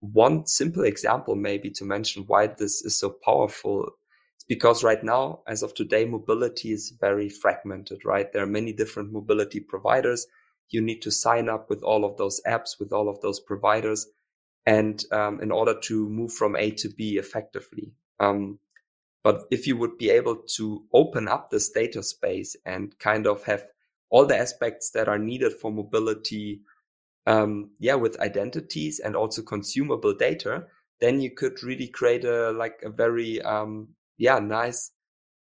one 0.00 0.46
simple 0.46 0.84
example, 0.84 1.36
maybe 1.36 1.70
to 1.72 1.84
mention 1.84 2.24
why 2.26 2.48
this 2.48 2.82
is 2.82 2.98
so 2.98 3.10
powerful 3.24 3.90
because 4.48 4.84
right 4.84 5.02
now, 5.02 5.40
as 5.46 5.62
of 5.62 5.74
today, 5.74 6.04
mobility 6.04 6.72
is 6.72 6.94
very 7.00 7.28
fragmented, 7.28 8.04
right? 8.04 8.32
There 8.32 8.42
are 8.42 8.46
many 8.46 8.72
different 8.72 9.12
mobility 9.12 9.60
providers. 9.60 10.26
You 10.70 10.80
need 10.80 11.02
to 11.02 11.10
sign 11.10 11.48
up 11.48 11.70
with 11.70 11.82
all 11.82 12.04
of 12.04 12.16
those 12.16 12.40
apps, 12.46 12.78
with 12.78 12.92
all 12.92 13.08
of 13.08 13.20
those 13.20 13.40
providers. 13.40 14.06
And 14.64 15.02
um, 15.10 15.40
in 15.40 15.50
order 15.50 15.74
to 15.84 16.08
move 16.08 16.32
from 16.32 16.56
A 16.56 16.70
to 16.70 16.88
B 16.88 17.18
effectively. 17.18 17.92
Um, 18.20 18.58
but 19.24 19.44
if 19.50 19.66
you 19.66 19.76
would 19.76 19.98
be 19.98 20.10
able 20.10 20.36
to 20.56 20.84
open 20.92 21.28
up 21.28 21.50
this 21.50 21.70
data 21.70 22.02
space 22.02 22.56
and 22.64 22.96
kind 22.98 23.26
of 23.26 23.44
have 23.44 23.66
all 24.10 24.26
the 24.26 24.36
aspects 24.36 24.90
that 24.90 25.08
are 25.08 25.18
needed 25.18 25.52
for 25.54 25.72
mobility, 25.72 26.62
um, 27.26 27.70
yeah, 27.78 27.94
with 27.94 28.20
identities 28.20 29.00
and 29.00 29.16
also 29.16 29.42
consumable 29.42 30.14
data, 30.14 30.66
then 31.00 31.20
you 31.20 31.30
could 31.30 31.62
really 31.62 31.88
create 31.88 32.24
a 32.24 32.50
like 32.50 32.80
a 32.84 32.90
very 32.90 33.40
um, 33.42 33.88
yeah, 34.22 34.38
nice 34.38 34.92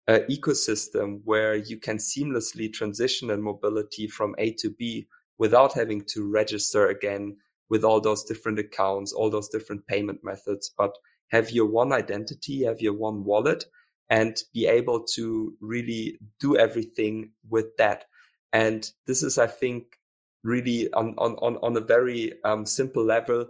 uh, 0.07 0.19
ecosystem 0.29 1.19
where 1.25 1.55
you 1.55 1.77
can 1.77 1.97
seamlessly 1.97 2.71
transition 2.71 3.29
and 3.29 3.43
mobility 3.43 4.07
from 4.07 4.33
A 4.37 4.53
to 4.59 4.69
B 4.69 5.07
without 5.37 5.73
having 5.73 6.05
to 6.13 6.31
register 6.31 6.87
again 6.87 7.35
with 7.69 7.83
all 7.83 7.99
those 7.99 8.23
different 8.23 8.59
accounts, 8.59 9.11
all 9.11 9.29
those 9.29 9.49
different 9.49 9.85
payment 9.87 10.19
methods, 10.23 10.71
but 10.77 10.97
have 11.31 11.51
your 11.51 11.65
one 11.65 11.91
identity, 11.91 12.63
have 12.63 12.79
your 12.79 12.93
one 12.93 13.25
wallet 13.25 13.65
and 14.09 14.41
be 14.53 14.67
able 14.67 15.03
to 15.15 15.53
really 15.59 16.17
do 16.39 16.55
everything 16.55 17.31
with 17.49 17.75
that. 17.77 18.05
And 18.53 18.89
this 19.05 19.21
is, 19.21 19.37
I 19.37 19.47
think, 19.47 19.97
really 20.45 20.89
on, 20.93 21.15
on, 21.17 21.33
on, 21.41 21.57
on 21.61 21.75
a 21.75 21.81
very 21.81 22.41
um, 22.45 22.65
simple 22.65 23.03
level, 23.03 23.47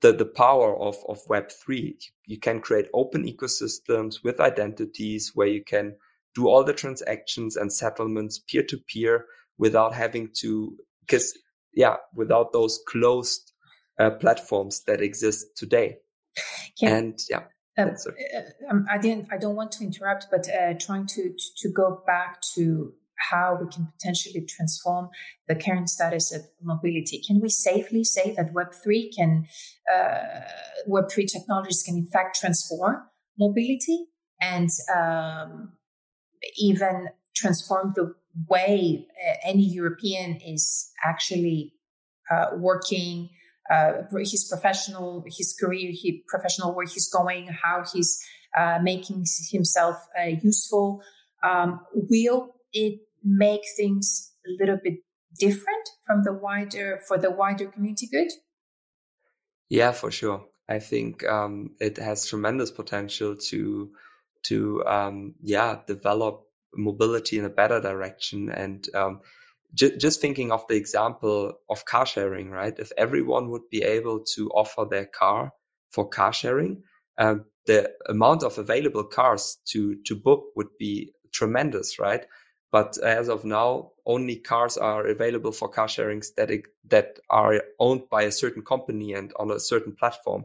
the, 0.00 0.12
the 0.12 0.24
power 0.24 0.76
of, 0.78 0.96
of 1.08 1.24
Web3. 1.26 1.96
You 2.26 2.38
can 2.38 2.60
create 2.60 2.88
open 2.94 3.24
ecosystems 3.24 4.22
with 4.22 4.40
identities 4.40 5.32
where 5.34 5.48
you 5.48 5.62
can 5.64 5.96
do 6.34 6.48
all 6.48 6.64
the 6.64 6.72
transactions 6.72 7.56
and 7.56 7.72
settlements 7.72 8.38
peer 8.38 8.62
to 8.64 8.78
peer 8.78 9.26
without 9.58 9.94
having 9.94 10.30
to, 10.40 10.76
because 11.00 11.36
yeah, 11.72 11.96
without 12.14 12.52
those 12.52 12.80
closed 12.86 13.52
uh, 13.98 14.10
platforms 14.10 14.82
that 14.86 15.00
exist 15.00 15.56
today. 15.56 15.96
And 16.82 17.18
yeah. 17.28 17.42
Um, 17.76 17.90
uh, 17.90 18.70
um, 18.70 18.86
I 18.90 18.98
didn't. 18.98 19.28
I 19.30 19.38
don't 19.38 19.54
want 19.54 19.72
to 19.72 19.84
interrupt, 19.84 20.26
but 20.30 20.48
uh, 20.48 20.74
trying 20.74 21.06
to, 21.06 21.30
to 21.30 21.44
to 21.58 21.68
go 21.68 22.02
back 22.06 22.40
to 22.54 22.92
how 23.30 23.58
we 23.60 23.68
can 23.68 23.88
potentially 23.98 24.44
transform 24.46 25.08
the 25.46 25.54
current 25.54 25.88
status 25.88 26.32
of 26.32 26.42
mobility. 26.62 27.22
Can 27.26 27.40
we 27.40 27.48
safely 27.48 28.04
say 28.04 28.34
that 28.36 28.54
Web3 28.54 29.14
can, 29.14 29.46
uh, 29.92 30.40
Web3 30.88 31.26
technologies 31.26 31.82
can 31.82 31.96
in 31.96 32.06
fact 32.06 32.38
transform 32.40 33.02
mobility 33.38 34.06
and 34.40 34.70
um, 34.94 35.72
even 36.56 37.08
transform 37.34 37.92
the 37.94 38.14
way 38.48 39.06
uh, 39.26 39.34
any 39.44 39.64
European 39.64 40.40
is 40.40 40.90
actually 41.04 41.74
uh, 42.30 42.48
working, 42.56 43.30
uh, 43.70 44.02
his 44.18 44.46
professional, 44.48 45.24
his 45.26 45.56
career, 45.58 45.90
his 45.92 46.14
professional 46.26 46.74
where 46.74 46.86
he's 46.86 47.08
going, 47.08 47.48
how 47.48 47.84
he's 47.92 48.22
uh, 48.56 48.78
making 48.82 49.24
himself 49.50 49.96
uh, 50.18 50.26
useful. 50.42 51.02
Um, 51.42 51.80
will 51.92 52.54
it 52.72 53.00
make 53.24 53.62
things 53.76 54.32
a 54.46 54.50
little 54.60 54.78
bit 54.82 54.94
different 55.38 55.88
from 56.06 56.24
the 56.24 56.32
wider 56.32 57.00
for 57.06 57.18
the 57.18 57.30
wider 57.30 57.66
community 57.66 58.08
good? 58.10 58.28
Yeah, 59.68 59.92
for 59.92 60.10
sure. 60.10 60.46
I 60.68 60.78
think 60.78 61.24
um, 61.26 61.74
it 61.80 61.96
has 61.98 62.26
tremendous 62.26 62.70
potential 62.70 63.36
to 63.36 63.90
to 64.44 64.84
um, 64.86 65.34
yeah 65.42 65.80
develop 65.86 66.44
mobility 66.74 67.38
in 67.38 67.44
a 67.44 67.50
better 67.50 67.80
direction 67.80 68.50
and 68.50 68.86
um, 68.94 69.20
just 69.74 70.20
thinking 70.20 70.50
of 70.50 70.66
the 70.68 70.76
example 70.76 71.52
of 71.68 71.84
car 71.84 72.06
sharing, 72.06 72.50
right? 72.50 72.78
If 72.78 72.90
everyone 72.96 73.50
would 73.50 73.68
be 73.70 73.82
able 73.82 74.24
to 74.34 74.48
offer 74.50 74.86
their 74.88 75.04
car 75.04 75.52
for 75.90 76.08
car 76.08 76.32
sharing, 76.32 76.82
um, 77.18 77.44
the 77.66 77.90
amount 78.08 78.42
of 78.42 78.56
available 78.58 79.04
cars 79.04 79.58
to 79.66 79.96
to 80.06 80.16
book 80.16 80.44
would 80.56 80.76
be 80.78 81.12
tremendous, 81.32 81.98
right? 81.98 82.24
But 82.70 82.98
as 82.98 83.28
of 83.28 83.44
now, 83.44 83.92
only 84.04 84.36
cars 84.36 84.76
are 84.76 85.06
available 85.06 85.52
for 85.52 85.68
car 85.68 85.86
sharings 85.86 86.34
that, 86.36 86.50
that 86.88 87.18
are 87.30 87.62
owned 87.78 88.08
by 88.10 88.22
a 88.22 88.32
certain 88.32 88.62
company 88.62 89.14
and 89.14 89.32
on 89.38 89.50
a 89.50 89.60
certain 89.60 89.94
platform. 89.94 90.44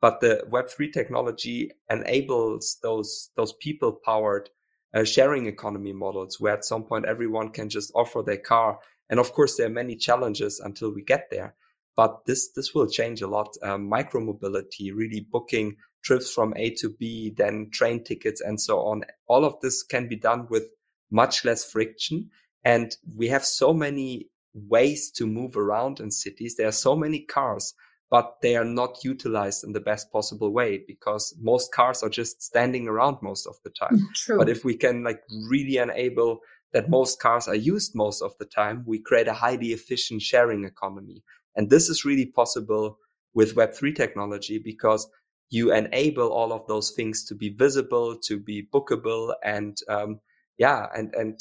But 0.00 0.20
the 0.20 0.44
Web3 0.50 0.92
technology 0.92 1.70
enables 1.88 2.78
those, 2.82 3.30
those 3.36 3.52
people 3.52 3.92
powered 3.92 4.50
uh, 4.94 5.04
sharing 5.04 5.46
economy 5.46 5.92
models 5.92 6.40
where 6.40 6.54
at 6.54 6.64
some 6.64 6.84
point 6.84 7.04
everyone 7.04 7.50
can 7.50 7.68
just 7.68 7.92
offer 7.94 8.22
their 8.22 8.38
car. 8.38 8.80
And 9.08 9.20
of 9.20 9.32
course, 9.32 9.56
there 9.56 9.66
are 9.66 9.70
many 9.70 9.96
challenges 9.96 10.58
until 10.58 10.92
we 10.92 11.02
get 11.02 11.28
there. 11.30 11.54
But 11.96 12.24
this, 12.24 12.50
this 12.52 12.74
will 12.74 12.88
change 12.88 13.20
a 13.22 13.28
lot. 13.28 13.54
Um, 13.62 13.88
micro 13.88 14.20
mobility, 14.20 14.90
really 14.90 15.20
booking 15.20 15.76
trips 16.02 16.32
from 16.32 16.54
A 16.56 16.70
to 16.76 16.88
B, 16.88 17.32
then 17.36 17.68
train 17.70 18.02
tickets 18.02 18.40
and 18.40 18.60
so 18.60 18.80
on. 18.80 19.04
All 19.28 19.44
of 19.44 19.60
this 19.60 19.82
can 19.82 20.08
be 20.08 20.16
done 20.16 20.46
with 20.48 20.64
much 21.10 21.44
less 21.44 21.64
friction. 21.64 22.30
And 22.64 22.94
we 23.16 23.28
have 23.28 23.44
so 23.44 23.72
many 23.72 24.28
ways 24.54 25.10
to 25.12 25.26
move 25.26 25.56
around 25.56 26.00
in 26.00 26.10
cities. 26.10 26.56
There 26.56 26.68
are 26.68 26.72
so 26.72 26.96
many 26.96 27.20
cars, 27.20 27.74
but 28.10 28.36
they 28.42 28.56
are 28.56 28.64
not 28.64 29.04
utilized 29.04 29.64
in 29.64 29.72
the 29.72 29.80
best 29.80 30.10
possible 30.12 30.52
way 30.52 30.82
because 30.86 31.34
most 31.40 31.72
cars 31.72 32.02
are 32.02 32.08
just 32.08 32.42
standing 32.42 32.88
around 32.88 33.18
most 33.22 33.46
of 33.46 33.56
the 33.64 33.70
time. 33.70 34.08
True. 34.14 34.38
But 34.38 34.48
if 34.48 34.64
we 34.64 34.76
can 34.76 35.04
like 35.04 35.22
really 35.48 35.76
enable 35.76 36.40
that 36.72 36.90
most 36.90 37.20
cars 37.20 37.48
are 37.48 37.54
used 37.54 37.94
most 37.94 38.22
of 38.22 38.32
the 38.38 38.44
time, 38.44 38.84
we 38.86 39.00
create 39.00 39.28
a 39.28 39.32
highly 39.32 39.68
efficient 39.68 40.22
sharing 40.22 40.64
economy. 40.64 41.22
And 41.56 41.70
this 41.70 41.88
is 41.88 42.04
really 42.04 42.26
possible 42.26 42.98
with 43.34 43.54
Web3 43.54 43.94
technology 43.94 44.58
because 44.58 45.08
you 45.50 45.72
enable 45.72 46.32
all 46.32 46.52
of 46.52 46.66
those 46.68 46.92
things 46.92 47.24
to 47.24 47.34
be 47.34 47.50
visible, 47.50 48.16
to 48.24 48.38
be 48.38 48.68
bookable 48.72 49.34
and, 49.44 49.76
um, 49.88 50.20
yeah, 50.60 50.86
and, 50.94 51.12
and 51.14 51.40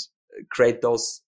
create 0.49 0.81
those 0.81 1.21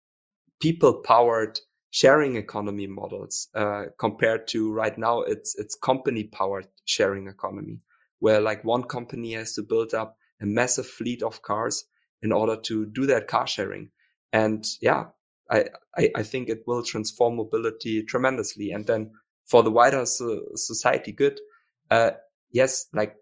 people 0.62 1.02
powered 1.06 1.60
sharing 1.92 2.38
economy 2.38 2.88
models, 2.88 3.50
uh, 3.54 3.84
compared 4.00 4.48
to 4.48 4.72
right 4.72 4.98
now, 4.98 5.22
it's, 5.22 5.60
it's 5.60 5.76
company 5.76 6.24
powered 6.24 6.68
sharing 6.86 7.28
economy 7.28 7.82
where 8.20 8.40
like 8.40 8.64
one 8.64 8.84
company 8.84 9.34
has 9.34 9.54
to 9.56 9.62
build 9.62 9.94
up 9.94 10.16
a 10.42 10.46
massive 10.46 10.88
fleet 10.88 11.22
of 11.22 11.42
cars 11.42 11.84
in 12.22 12.32
order 12.32 12.56
to 12.56 12.86
do 12.86 13.08
that 13.08 13.28
car 13.28 13.46
sharing. 13.46 13.90
And 14.32 14.66
yeah, 14.82 15.06
I, 15.50 15.66
I, 15.98 16.12
I 16.16 16.24
think 16.24 16.48
it 16.48 16.64
will 16.66 16.84
transform 16.84 17.36
mobility 17.36 18.04
tremendously. 18.04 18.72
And 18.72 18.88
then 18.88 19.12
for 19.48 19.64
the 19.64 19.72
wider 19.72 20.06
so, 20.06 20.44
society 20.56 21.12
good, 21.12 21.42
uh, 21.90 22.12
yes, 22.52 22.86
like 22.94 23.16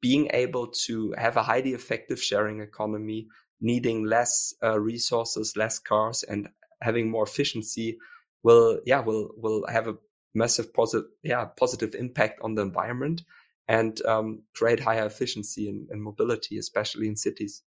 being 0.00 0.30
able 0.32 0.68
to 0.86 1.14
have 1.16 1.36
a 1.36 1.42
highly 1.42 1.74
effective 1.74 2.20
sharing 2.20 2.60
economy, 2.60 3.28
needing 3.60 4.04
less 4.04 4.54
uh, 4.62 4.78
resources, 4.78 5.54
less 5.56 5.78
cars, 5.78 6.22
and 6.22 6.48
having 6.82 7.10
more 7.10 7.24
efficiency 7.24 7.98
will, 8.42 8.80
yeah, 8.86 9.00
will 9.00 9.30
will 9.36 9.66
have 9.68 9.88
a 9.88 9.96
massive 10.34 10.72
positive, 10.72 11.08
yeah, 11.22 11.44
positive 11.56 11.94
impact 11.94 12.40
on 12.42 12.54
the 12.54 12.62
environment 12.62 13.22
and 13.68 14.04
um, 14.06 14.42
create 14.54 14.80
higher 14.80 15.06
efficiency 15.06 15.68
in, 15.68 15.88
in, 15.90 16.00
mobility, 16.00 16.58
especially 16.58 17.08
in 17.08 17.16
cities. 17.16 17.62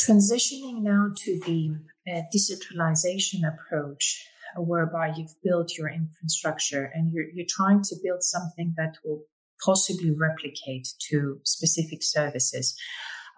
Transitioning 0.00 0.82
now 0.82 1.08
to 1.16 1.40
the 1.46 1.76
uh, 2.12 2.22
decentralization 2.30 3.42
approach, 3.44 4.28
whereby 4.56 5.12
you've 5.16 5.34
built 5.42 5.76
your 5.76 5.88
infrastructure 5.88 6.90
and 6.94 7.12
you're, 7.12 7.28
you're 7.34 7.46
trying 7.48 7.82
to 7.82 7.96
build 8.04 8.22
something 8.22 8.74
that 8.76 8.96
will 9.04 9.22
possibly 9.64 10.12
replicate 10.16 10.88
to 11.10 11.40
specific 11.44 12.02
services. 12.02 12.78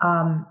Um, 0.03 0.47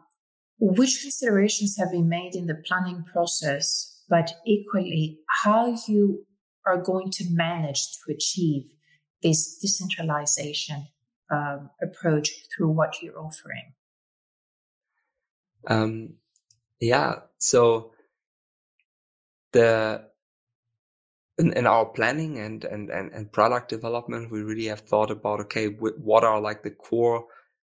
which 0.60 1.02
considerations 1.02 1.76
have 1.78 1.92
been 1.92 2.10
made 2.10 2.36
in 2.36 2.48
the 2.48 2.62
planning 2.68 3.04
process, 3.04 4.04
but 4.10 4.34
equally 4.46 5.20
how 5.44 5.76
you 5.88 6.26
are 6.66 6.82
going 6.82 7.12
to 7.12 7.26
manage 7.30 7.92
to 7.92 8.14
achieve 8.14 8.64
this 9.22 9.58
decentralization 9.60 10.88
um, 11.32 11.70
approach 11.82 12.32
through 12.56 12.70
what 12.70 13.02
you're 13.02 13.20
offering? 13.20 13.74
Um, 15.68 16.14
yeah, 16.80 17.16
so 17.40 17.92
the 19.52 20.06
in, 21.38 21.52
in 21.54 21.68
our 21.68 21.86
planning 21.86 22.40
and, 22.40 22.64
and, 22.64 22.90
and, 22.90 23.12
and 23.12 23.32
product 23.32 23.70
development, 23.70 24.32
we 24.32 24.42
really 24.42 24.66
have 24.66 24.82
thought 24.82 25.12
about, 25.12 25.42
okay, 25.42 25.68
what 25.68 26.24
are 26.24 26.40
like 26.40 26.64
the 26.64 26.72
core 26.72 27.26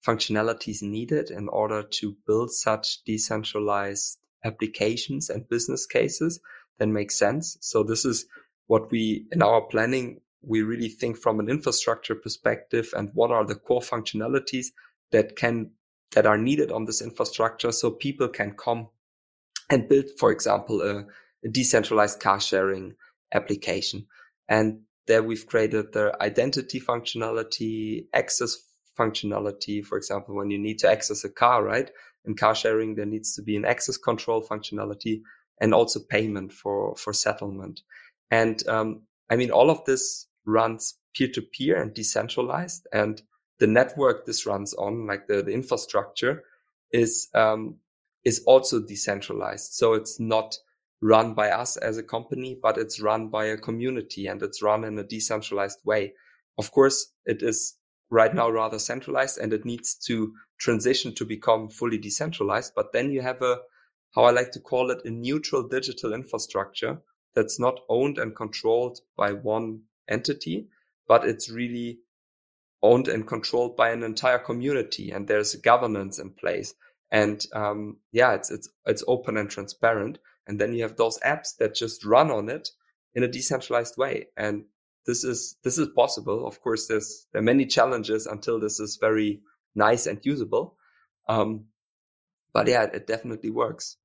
functionalities 0.06 0.82
needed 0.82 1.30
in 1.30 1.48
order 1.48 1.82
to 1.82 2.16
build 2.26 2.52
such 2.52 3.02
decentralized 3.04 4.18
applications 4.44 5.30
and 5.30 5.48
business 5.48 5.86
cases 5.86 6.40
that 6.78 6.88
make 6.88 7.10
sense. 7.10 7.56
So 7.60 7.82
this 7.82 8.04
is 8.04 8.26
what 8.66 8.90
we, 8.90 9.26
in 9.32 9.42
our 9.42 9.62
planning, 9.62 10.20
we 10.42 10.62
really 10.62 10.88
think 10.88 11.16
from 11.16 11.40
an 11.40 11.48
infrastructure 11.48 12.14
perspective 12.14 12.92
and 12.94 13.10
what 13.14 13.30
are 13.30 13.46
the 13.46 13.54
core 13.54 13.80
functionalities 13.80 14.66
that 15.10 15.36
can, 15.36 15.70
that 16.12 16.26
are 16.26 16.38
needed 16.38 16.70
on 16.70 16.84
this 16.84 17.00
infrastructure 17.00 17.72
so 17.72 17.90
people 17.90 18.28
can 18.28 18.52
come 18.52 18.88
and 19.70 19.88
build, 19.88 20.06
for 20.18 20.30
example, 20.30 20.82
a, 20.82 21.06
a 21.44 21.48
decentralized 21.48 22.20
car 22.20 22.40
sharing 22.40 22.94
application. 23.32 24.06
And 24.48 24.82
there 25.06 25.22
we've 25.22 25.46
created 25.46 25.92
the 25.92 26.14
identity 26.20 26.80
functionality, 26.80 28.06
access 28.12 28.56
functionality. 28.98 29.84
For 29.84 29.96
example, 29.98 30.34
when 30.34 30.50
you 30.50 30.58
need 30.58 30.78
to 30.80 30.90
access 30.90 31.24
a 31.24 31.30
car, 31.30 31.64
right? 31.64 31.90
In 32.24 32.34
car 32.34 32.54
sharing, 32.54 32.94
there 32.94 33.06
needs 33.06 33.34
to 33.34 33.42
be 33.42 33.56
an 33.56 33.64
access 33.64 33.96
control 33.96 34.42
functionality 34.42 35.20
and 35.60 35.74
also 35.74 36.00
payment 36.00 36.52
for, 36.52 36.94
for 36.96 37.12
settlement. 37.12 37.82
And, 38.30 38.66
um, 38.68 39.02
I 39.30 39.36
mean, 39.36 39.50
all 39.50 39.70
of 39.70 39.84
this 39.84 40.26
runs 40.46 40.98
peer 41.14 41.28
to 41.28 41.42
peer 41.42 41.80
and 41.80 41.94
decentralized 41.94 42.86
and 42.92 43.22
the 43.60 43.66
network 43.66 44.26
this 44.26 44.46
runs 44.46 44.74
on, 44.74 45.06
like 45.06 45.26
the, 45.28 45.42
the 45.42 45.52
infrastructure 45.52 46.42
is, 46.90 47.28
um, 47.34 47.76
is 48.24 48.42
also 48.46 48.80
decentralized. 48.80 49.74
So 49.74 49.94
it's 49.94 50.18
not 50.18 50.56
run 51.00 51.34
by 51.34 51.50
us 51.50 51.76
as 51.76 51.98
a 51.98 52.02
company, 52.02 52.58
but 52.60 52.78
it's 52.78 53.00
run 53.00 53.28
by 53.28 53.44
a 53.46 53.56
community 53.56 54.26
and 54.26 54.42
it's 54.42 54.62
run 54.62 54.84
in 54.84 54.98
a 54.98 55.04
decentralized 55.04 55.78
way. 55.84 56.14
Of 56.58 56.72
course, 56.72 57.12
it 57.26 57.42
is 57.42 57.76
right 58.14 58.32
now 58.32 58.48
rather 58.48 58.78
centralized 58.78 59.38
and 59.38 59.52
it 59.52 59.64
needs 59.64 59.96
to 59.96 60.32
transition 60.58 61.12
to 61.16 61.24
become 61.24 61.68
fully 61.68 61.98
decentralized. 61.98 62.72
But 62.76 62.92
then 62.92 63.10
you 63.10 63.20
have 63.22 63.42
a, 63.42 63.58
how 64.14 64.22
I 64.22 64.30
like 64.30 64.52
to 64.52 64.60
call 64.60 64.92
it, 64.92 65.04
a 65.04 65.10
neutral 65.10 65.66
digital 65.66 66.14
infrastructure 66.14 67.02
that's 67.34 67.58
not 67.58 67.80
owned 67.88 68.18
and 68.18 68.36
controlled 68.36 69.00
by 69.16 69.32
one 69.32 69.80
entity, 70.08 70.68
but 71.08 71.24
it's 71.24 71.50
really 71.50 71.98
owned 72.82 73.08
and 73.08 73.26
controlled 73.26 73.76
by 73.76 73.90
an 73.90 74.04
entire 74.04 74.38
community 74.38 75.10
and 75.10 75.26
there's 75.26 75.56
governance 75.56 76.20
in 76.20 76.30
place. 76.30 76.72
And, 77.10 77.44
um, 77.52 77.96
yeah, 78.12 78.34
it's, 78.34 78.50
it's, 78.52 78.68
it's 78.86 79.02
open 79.08 79.36
and 79.36 79.50
transparent. 79.50 80.18
And 80.46 80.60
then 80.60 80.72
you 80.72 80.82
have 80.82 80.96
those 80.96 81.18
apps 81.18 81.56
that 81.58 81.74
just 81.74 82.04
run 82.04 82.30
on 82.30 82.48
it 82.48 82.68
in 83.12 83.24
a 83.24 83.28
decentralized 83.28 83.96
way. 83.96 84.26
And 84.36 84.66
this 85.06 85.24
is, 85.24 85.56
this 85.64 85.78
is 85.78 85.88
possible. 85.88 86.46
Of 86.46 86.60
course, 86.60 86.86
there's, 86.86 87.26
there 87.32 87.40
are 87.40 87.44
many 87.44 87.66
challenges 87.66 88.26
until 88.26 88.60
this 88.60 88.80
is 88.80 88.98
very 89.00 89.40
nice 89.74 90.06
and 90.06 90.18
usable. 90.24 90.76
Um, 91.28 91.66
but 92.52 92.68
yeah, 92.68 92.84
it 92.84 93.06
definitely 93.06 93.50
works. 93.50 93.96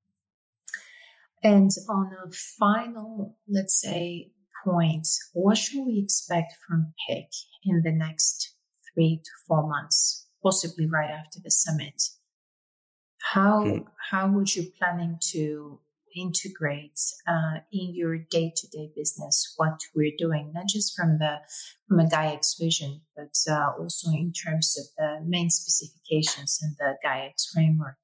And 1.44 1.72
on 1.90 2.12
a 2.26 2.32
final, 2.32 3.38
let's 3.48 3.80
say, 3.80 4.32
point, 4.66 5.08
what 5.34 5.58
should 5.58 5.86
we 5.86 6.00
expect 6.00 6.54
from 6.68 6.94
Peaq 7.10 7.30
in 7.64 7.82
the 7.84 7.92
next 7.92 8.56
three 8.94 9.22
to 9.24 9.32
four 9.48 9.68
months, 9.68 10.28
possibly 10.44 10.86
right 10.86 11.10
after 11.10 11.40
the 11.42 11.52
summit? 11.52 12.02
How, 13.34 13.64
hmm. 13.64 13.78
how 14.10 14.30
would 14.32 14.54
you 14.56 14.72
planning 14.78 15.18
to 15.32 15.80
integrate 16.16 17.00
uh, 17.28 17.60
in 17.72 17.94
your 17.94 18.18
day-to-day 18.18 18.92
business 18.96 19.54
what 19.58 19.80
we're 19.96 20.16
doing, 20.18 20.52
not 20.54 20.68
just 20.68 20.96
from 20.96 21.20
the 21.20 21.38
from 21.88 22.00
a 22.00 22.06
GaiaX 22.06 22.60
vision, 22.60 23.02
but 23.16 23.36
uh, 23.50 23.72
also 23.80 24.12
in 24.12 24.32
terms 24.32 24.78
of 24.78 24.86
the 24.98 25.26
main 25.26 25.50
specifications 25.50 26.60
in 26.62 26.76
the 26.80 26.96
GaiaX 27.06 27.52
framework. 27.54 27.96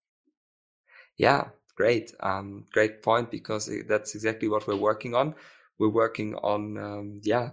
Yeah, 1.17 1.49
great, 1.75 2.13
um, 2.19 2.65
great 2.73 3.01
point 3.01 3.31
because 3.31 3.69
that's 3.87 4.15
exactly 4.15 4.47
what 4.47 4.67
we're 4.67 4.75
working 4.75 5.15
on. 5.15 5.35
We're 5.79 5.89
working 5.89 6.35
on 6.35 6.77
um, 6.77 7.21
yeah. 7.23 7.51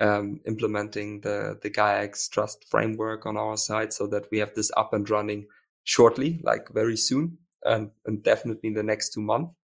Um, 0.00 0.40
implementing 0.46 1.22
the 1.22 1.58
the 1.60 1.70
GaiaX 1.70 2.30
trust 2.30 2.66
framework 2.70 3.26
on 3.26 3.36
our 3.36 3.56
side 3.56 3.92
so 3.92 4.06
that 4.06 4.28
we 4.30 4.38
have 4.38 4.54
this 4.54 4.70
up 4.76 4.94
and 4.94 5.10
running 5.10 5.48
shortly, 5.82 6.40
like 6.44 6.68
very 6.72 6.96
soon, 6.96 7.38
and, 7.64 7.90
and 8.06 8.22
definitely 8.22 8.68
in 8.68 8.74
the 8.74 8.82
next 8.84 9.12
two 9.12 9.22
months 9.22 9.57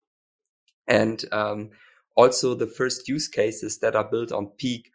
and 0.87 1.23
um, 1.31 1.69
also 2.15 2.55
the 2.55 2.67
first 2.67 3.07
use 3.07 3.27
cases 3.27 3.79
that 3.79 3.95
are 3.95 4.09
built 4.09 4.31
on 4.31 4.51
Peaq 4.61 4.85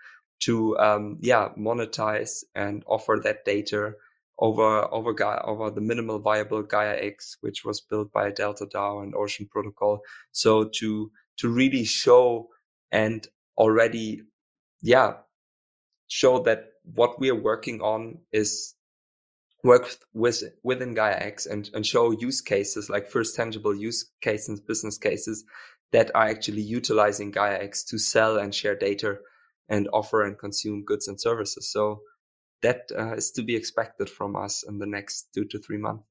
to 0.40 0.78
um, 0.78 1.18
yeah 1.20 1.48
monetize 1.58 2.44
and 2.54 2.84
offer 2.86 3.20
that 3.22 3.44
data 3.44 3.94
over 4.38 4.92
over 4.92 5.12
Gaia, 5.12 5.40
over 5.44 5.70
the 5.70 5.80
minimal 5.80 6.20
viable 6.20 6.62
Gaia 6.62 6.96
X, 6.96 7.36
which 7.40 7.64
was 7.64 7.80
built 7.80 8.12
by 8.12 8.30
Delta 8.30 8.66
DAO 8.66 9.02
and 9.02 9.14
Ocean 9.14 9.48
Protocol. 9.50 10.00
So 10.32 10.70
to 10.78 11.10
to 11.38 11.48
really 11.48 11.84
show 11.84 12.48
and 12.90 13.26
already, 13.56 14.22
yeah, 14.80 15.14
show 16.06 16.42
that 16.44 16.70
what 16.84 17.20
we 17.20 17.30
are 17.30 17.40
working 17.40 17.80
on 17.80 18.18
is 18.32 18.74
work 19.64 19.96
with 20.14 20.42
within 20.62 20.94
Gaia 20.94 21.16
X 21.16 21.46
and, 21.46 21.68
and 21.74 21.84
show 21.84 22.12
use 22.12 22.40
cases 22.40 22.88
like 22.88 23.10
first 23.10 23.34
tangible 23.34 23.74
use 23.74 24.08
cases, 24.20 24.60
business 24.60 24.98
cases 24.98 25.44
that 25.92 26.10
are 26.14 26.26
actually 26.26 26.62
utilizing 26.62 27.30
Gaia 27.30 27.58
X 27.60 27.84
to 27.84 27.98
sell 27.98 28.38
and 28.38 28.54
share 28.54 28.76
data 28.76 29.18
and 29.68 29.88
offer 29.92 30.22
and 30.24 30.38
consume 30.38 30.84
goods 30.84 31.08
and 31.08 31.20
services. 31.20 31.70
So 31.70 32.00
that 32.62 32.90
uh, 32.96 33.14
is 33.14 33.30
to 33.32 33.42
be 33.42 33.56
expected 33.56 34.10
from 34.10 34.36
us 34.36 34.64
in 34.66 34.78
the 34.78 34.86
next 34.86 35.28
two 35.34 35.44
to 35.46 35.58
three 35.58 35.78
months. 35.78 36.04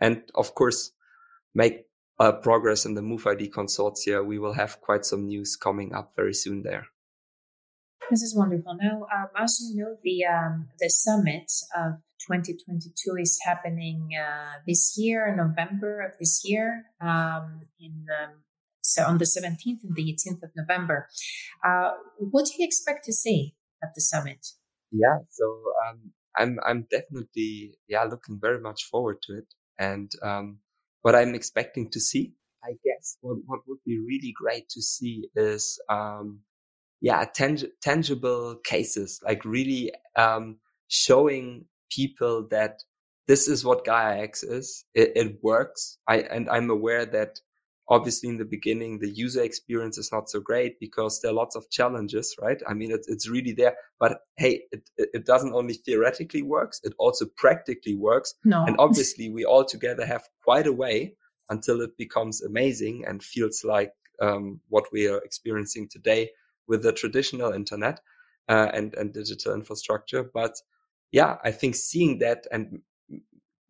And 0.00 0.22
of 0.34 0.54
course, 0.54 0.92
make 1.54 1.86
uh, 2.20 2.32
progress 2.32 2.84
in 2.84 2.94
the 2.94 3.02
Move 3.02 3.26
ID 3.26 3.50
consortia. 3.50 4.24
We 4.24 4.38
will 4.38 4.52
have 4.52 4.80
quite 4.80 5.04
some 5.04 5.26
news 5.26 5.56
coming 5.56 5.94
up 5.94 6.12
very 6.16 6.34
soon 6.34 6.62
there. 6.62 6.86
This 8.10 8.22
is 8.22 8.34
wonderful. 8.34 8.76
Now, 8.80 9.06
um, 9.14 9.28
as 9.36 9.60
you 9.60 9.82
know, 9.82 9.96
the 10.02 10.24
um, 10.24 10.68
the 10.78 10.88
summit 10.88 11.52
of 11.76 12.00
2022 12.26 13.16
is 13.20 13.38
happening 13.44 14.10
uh, 14.16 14.60
this 14.66 14.96
year, 14.96 15.34
November 15.36 16.00
of 16.00 16.12
this 16.18 16.42
year, 16.44 16.84
um, 17.00 17.60
in 17.78 18.06
um, 18.22 18.30
so 18.88 19.04
on 19.04 19.18
the 19.18 19.24
17th 19.24 19.84
and 19.84 19.94
the 19.94 20.04
18th 20.04 20.42
of 20.42 20.50
November. 20.56 21.08
Uh, 21.64 21.92
what 22.18 22.46
do 22.46 22.52
you 22.58 22.66
expect 22.66 23.04
to 23.04 23.12
see 23.12 23.54
at 23.82 23.90
the 23.94 24.00
summit? 24.00 24.46
Yeah, 24.90 25.18
so 25.30 25.44
um, 25.86 26.12
I'm 26.36 26.58
I'm 26.64 26.86
definitely 26.90 27.78
yeah 27.88 28.04
looking 28.04 28.38
very 28.40 28.60
much 28.60 28.84
forward 28.84 29.18
to 29.22 29.38
it, 29.38 29.46
and 29.78 30.10
um, 30.22 30.58
what 31.02 31.14
I'm 31.14 31.34
expecting 31.34 31.90
to 31.90 32.00
see, 32.00 32.32
I 32.64 32.72
guess, 32.84 33.18
what 33.20 33.38
what 33.46 33.60
would 33.66 33.78
be 33.84 33.98
really 33.98 34.32
great 34.34 34.68
to 34.70 34.82
see 34.82 35.28
is 35.36 35.78
um, 35.90 36.40
yeah 37.00 37.24
tang- 37.24 37.72
tangible 37.82 38.56
cases, 38.64 39.20
like 39.24 39.44
really 39.44 39.92
um, 40.16 40.58
showing 40.88 41.66
people 41.90 42.48
that 42.50 42.82
this 43.26 43.46
is 43.46 43.62
what 43.64 43.84
Gaia 43.84 44.22
X 44.22 44.42
is. 44.42 44.84
It, 44.94 45.12
it 45.14 45.38
works. 45.42 45.98
I 46.08 46.20
and 46.20 46.48
I'm 46.48 46.70
aware 46.70 47.04
that 47.04 47.40
obviously 47.88 48.28
in 48.28 48.36
the 48.36 48.44
beginning 48.44 48.98
the 48.98 49.08
user 49.08 49.42
experience 49.42 49.98
is 49.98 50.12
not 50.12 50.28
so 50.28 50.40
great 50.40 50.78
because 50.78 51.20
there 51.20 51.30
are 51.30 51.34
lots 51.34 51.56
of 51.56 51.68
challenges 51.70 52.36
right? 52.40 52.60
I 52.68 52.74
mean 52.74 52.90
it's, 52.92 53.08
it's 53.08 53.28
really 53.28 53.52
there 53.52 53.76
but 53.98 54.20
hey 54.36 54.62
it, 54.72 54.88
it 54.96 55.26
doesn't 55.26 55.54
only 55.54 55.74
theoretically 55.74 56.42
works 56.42 56.80
it 56.84 56.94
also 56.98 57.26
practically 57.36 57.94
works. 57.94 58.34
No. 58.44 58.64
and 58.64 58.76
obviously 58.78 59.30
we 59.30 59.44
all 59.44 59.64
together 59.64 60.06
have 60.06 60.24
quite 60.44 60.66
a 60.66 60.72
way 60.72 61.14
until 61.50 61.80
it 61.80 61.96
becomes 61.96 62.42
amazing 62.42 63.04
and 63.06 63.22
feels 63.22 63.64
like 63.64 63.92
um, 64.20 64.60
what 64.68 64.84
we 64.92 65.08
are 65.08 65.18
experiencing 65.18 65.88
today 65.88 66.30
with 66.66 66.82
the 66.82 66.92
traditional 66.92 67.52
internet 67.52 68.00
uh, 68.48 68.68
and 68.74 68.94
and 68.94 69.14
digital 69.14 69.54
infrastructure. 69.54 70.22
But 70.22 70.54
yeah 71.12 71.36
i 71.44 71.50
think 71.50 71.74
seeing 71.74 72.18
that 72.18 72.46
and 72.52 72.80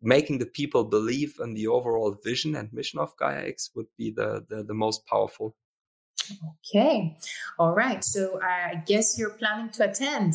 making 0.01 0.39
the 0.39 0.47
people 0.47 0.85
believe 0.85 1.37
in 1.41 1.55
the 1.55 1.67
overall 1.67 2.17
vision 2.25 2.55
and 2.55 2.73
mission 2.73 2.99
of 2.99 3.17
Gaia 3.17 3.47
X 3.47 3.71
would 3.75 3.89
be 3.97 4.11
the, 4.11 4.45
the, 4.49 4.63
the 4.63 4.75
most 4.75 5.07
powerful. 5.07 5.57
Okay. 6.61 7.17
All 7.59 7.75
right. 7.75 8.05
So 8.05 8.41
I 8.43 8.83
guess 8.87 9.19
you're 9.19 9.31
planning 9.31 9.71
to 9.71 9.91
attend. 9.91 10.35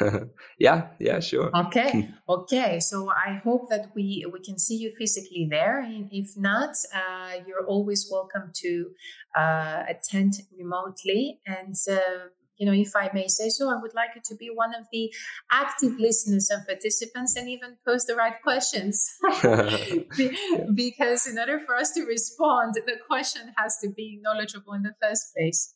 yeah, 0.58 0.88
yeah, 0.98 1.20
sure. 1.20 1.50
Okay, 1.54 2.08
okay. 2.28 2.80
So 2.80 3.10
I 3.10 3.40
hope 3.44 3.68
that 3.68 3.90
we 3.94 4.24
we 4.32 4.40
can 4.40 4.58
see 4.58 4.76
you 4.76 4.92
physically 4.98 5.46
there. 5.50 5.80
And 5.80 6.08
if 6.10 6.36
not, 6.36 6.74
uh, 6.94 7.32
you're 7.46 7.66
always 7.66 8.08
welcome 8.10 8.52
to 8.54 8.90
uh, 9.36 9.82
attend 9.88 10.34
remotely. 10.56 11.40
And 11.46 11.74
uh, 11.90 12.30
you 12.62 12.66
know, 12.66 12.72
if 12.72 12.94
I 12.94 13.10
may 13.12 13.26
say 13.26 13.48
so, 13.48 13.68
I 13.68 13.80
would 13.82 13.92
like 13.92 14.10
you 14.14 14.20
to 14.24 14.36
be 14.36 14.48
one 14.54 14.72
of 14.72 14.86
the 14.92 15.12
active 15.50 15.98
listeners 15.98 16.48
and 16.48 16.64
participants 16.64 17.34
and 17.34 17.48
even 17.48 17.76
pose 17.84 18.04
the 18.04 18.14
right 18.14 18.40
questions. 18.40 19.04
because 20.74 21.26
in 21.26 21.40
order 21.40 21.58
for 21.58 21.74
us 21.74 21.90
to 21.94 22.04
respond, 22.04 22.74
the 22.74 22.98
question 23.04 23.52
has 23.58 23.78
to 23.82 23.88
be 23.88 24.20
knowledgeable 24.22 24.74
in 24.74 24.84
the 24.84 24.94
first 25.02 25.34
place. 25.34 25.74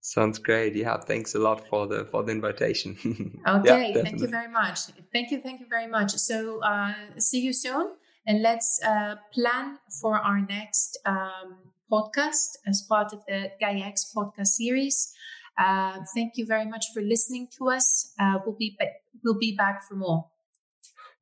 Sounds 0.00 0.40
great. 0.40 0.74
Yeah, 0.74 0.96
thanks 0.96 1.36
a 1.36 1.38
lot 1.38 1.68
for 1.68 1.86
the 1.86 2.04
for 2.06 2.24
the 2.24 2.32
invitation. 2.32 2.96
okay, 3.46 3.92
yeah, 3.94 4.02
thank 4.02 4.20
you 4.20 4.26
very 4.26 4.50
much. 4.50 4.78
Thank 5.12 5.30
you, 5.30 5.40
thank 5.40 5.60
you 5.60 5.66
very 5.70 5.86
much. 5.86 6.10
So, 6.16 6.60
uh, 6.64 6.94
see 7.18 7.42
you 7.42 7.52
soon, 7.52 7.92
and 8.26 8.42
let's 8.42 8.80
uh, 8.84 9.14
plan 9.32 9.78
for 10.00 10.18
our 10.18 10.40
next 10.40 10.98
um, 11.06 11.58
podcast 11.92 12.58
as 12.66 12.82
part 12.82 13.12
of 13.12 13.24
the 13.28 13.52
Gaia 13.60 13.84
X 13.94 14.12
podcast 14.16 14.48
series. 14.58 15.14
Uh, 15.58 15.98
thank 16.14 16.36
you 16.36 16.46
very 16.46 16.64
much 16.64 16.86
for 16.94 17.02
listening 17.02 17.48
to 17.58 17.70
us. 17.70 18.12
Uh, 18.18 18.38
we'll 18.44 18.56
be 18.56 18.76
ba- 18.78 18.92
we'll 19.24 19.38
be 19.38 19.56
back 19.56 19.82
for 19.88 19.96
more. 19.96 20.26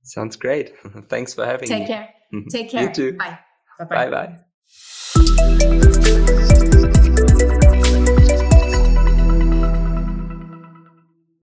Sounds 0.02 0.36
great. 0.36 0.74
Thanks 1.08 1.34
for 1.34 1.44
having 1.44 1.68
Take 1.68 1.80
me. 1.80 1.86
Take 1.88 1.96
care. 1.96 2.14
Take 2.50 2.70
care. 2.70 2.82
you 2.82 2.92
too. 2.92 3.12
Bye. 3.16 3.38
Bye 3.78 4.10
bye. 6.34 6.42